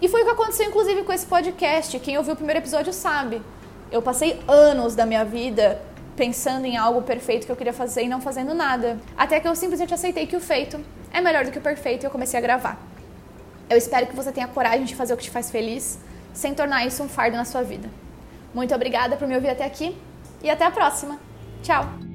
E 0.00 0.08
foi 0.08 0.22
o 0.22 0.24
que 0.24 0.30
aconteceu, 0.30 0.66
inclusive, 0.66 1.02
com 1.02 1.12
esse 1.12 1.26
podcast. 1.26 1.98
Quem 2.00 2.16
ouviu 2.16 2.32
o 2.32 2.36
primeiro 2.36 2.58
episódio 2.58 2.94
sabe. 2.94 3.42
Eu 3.92 4.00
passei 4.00 4.40
anos 4.48 4.94
da 4.94 5.04
minha 5.04 5.22
vida 5.22 5.80
pensando 6.16 6.64
em 6.64 6.78
algo 6.78 7.02
perfeito 7.02 7.44
que 7.44 7.52
eu 7.52 7.56
queria 7.56 7.74
fazer 7.74 8.04
e 8.04 8.08
não 8.08 8.22
fazendo 8.22 8.54
nada. 8.54 8.98
Até 9.18 9.38
que 9.38 9.46
eu 9.46 9.54
simplesmente 9.54 9.92
aceitei 9.92 10.26
que 10.26 10.34
o 10.34 10.40
feito 10.40 10.80
é 11.12 11.20
melhor 11.20 11.44
do 11.44 11.50
que 11.50 11.58
o 11.58 11.62
perfeito 11.62 12.04
e 12.04 12.06
eu 12.06 12.10
comecei 12.10 12.38
a 12.38 12.42
gravar. 12.42 12.80
Eu 13.68 13.76
espero 13.76 14.06
que 14.06 14.16
você 14.16 14.32
tenha 14.32 14.48
coragem 14.48 14.84
de 14.84 14.96
fazer 14.96 15.12
o 15.12 15.16
que 15.16 15.24
te 15.24 15.30
faz 15.30 15.50
feliz, 15.50 15.98
sem 16.32 16.54
tornar 16.54 16.86
isso 16.86 17.02
um 17.02 17.08
fardo 17.08 17.36
na 17.36 17.44
sua 17.44 17.62
vida. 17.62 17.90
Muito 18.54 18.74
obrigada 18.74 19.14
por 19.16 19.28
me 19.28 19.34
ouvir 19.34 19.50
até 19.50 19.64
aqui 19.64 19.94
e 20.42 20.48
até 20.48 20.64
a 20.64 20.70
próxima. 20.70 21.18
Tchau! 21.62 22.05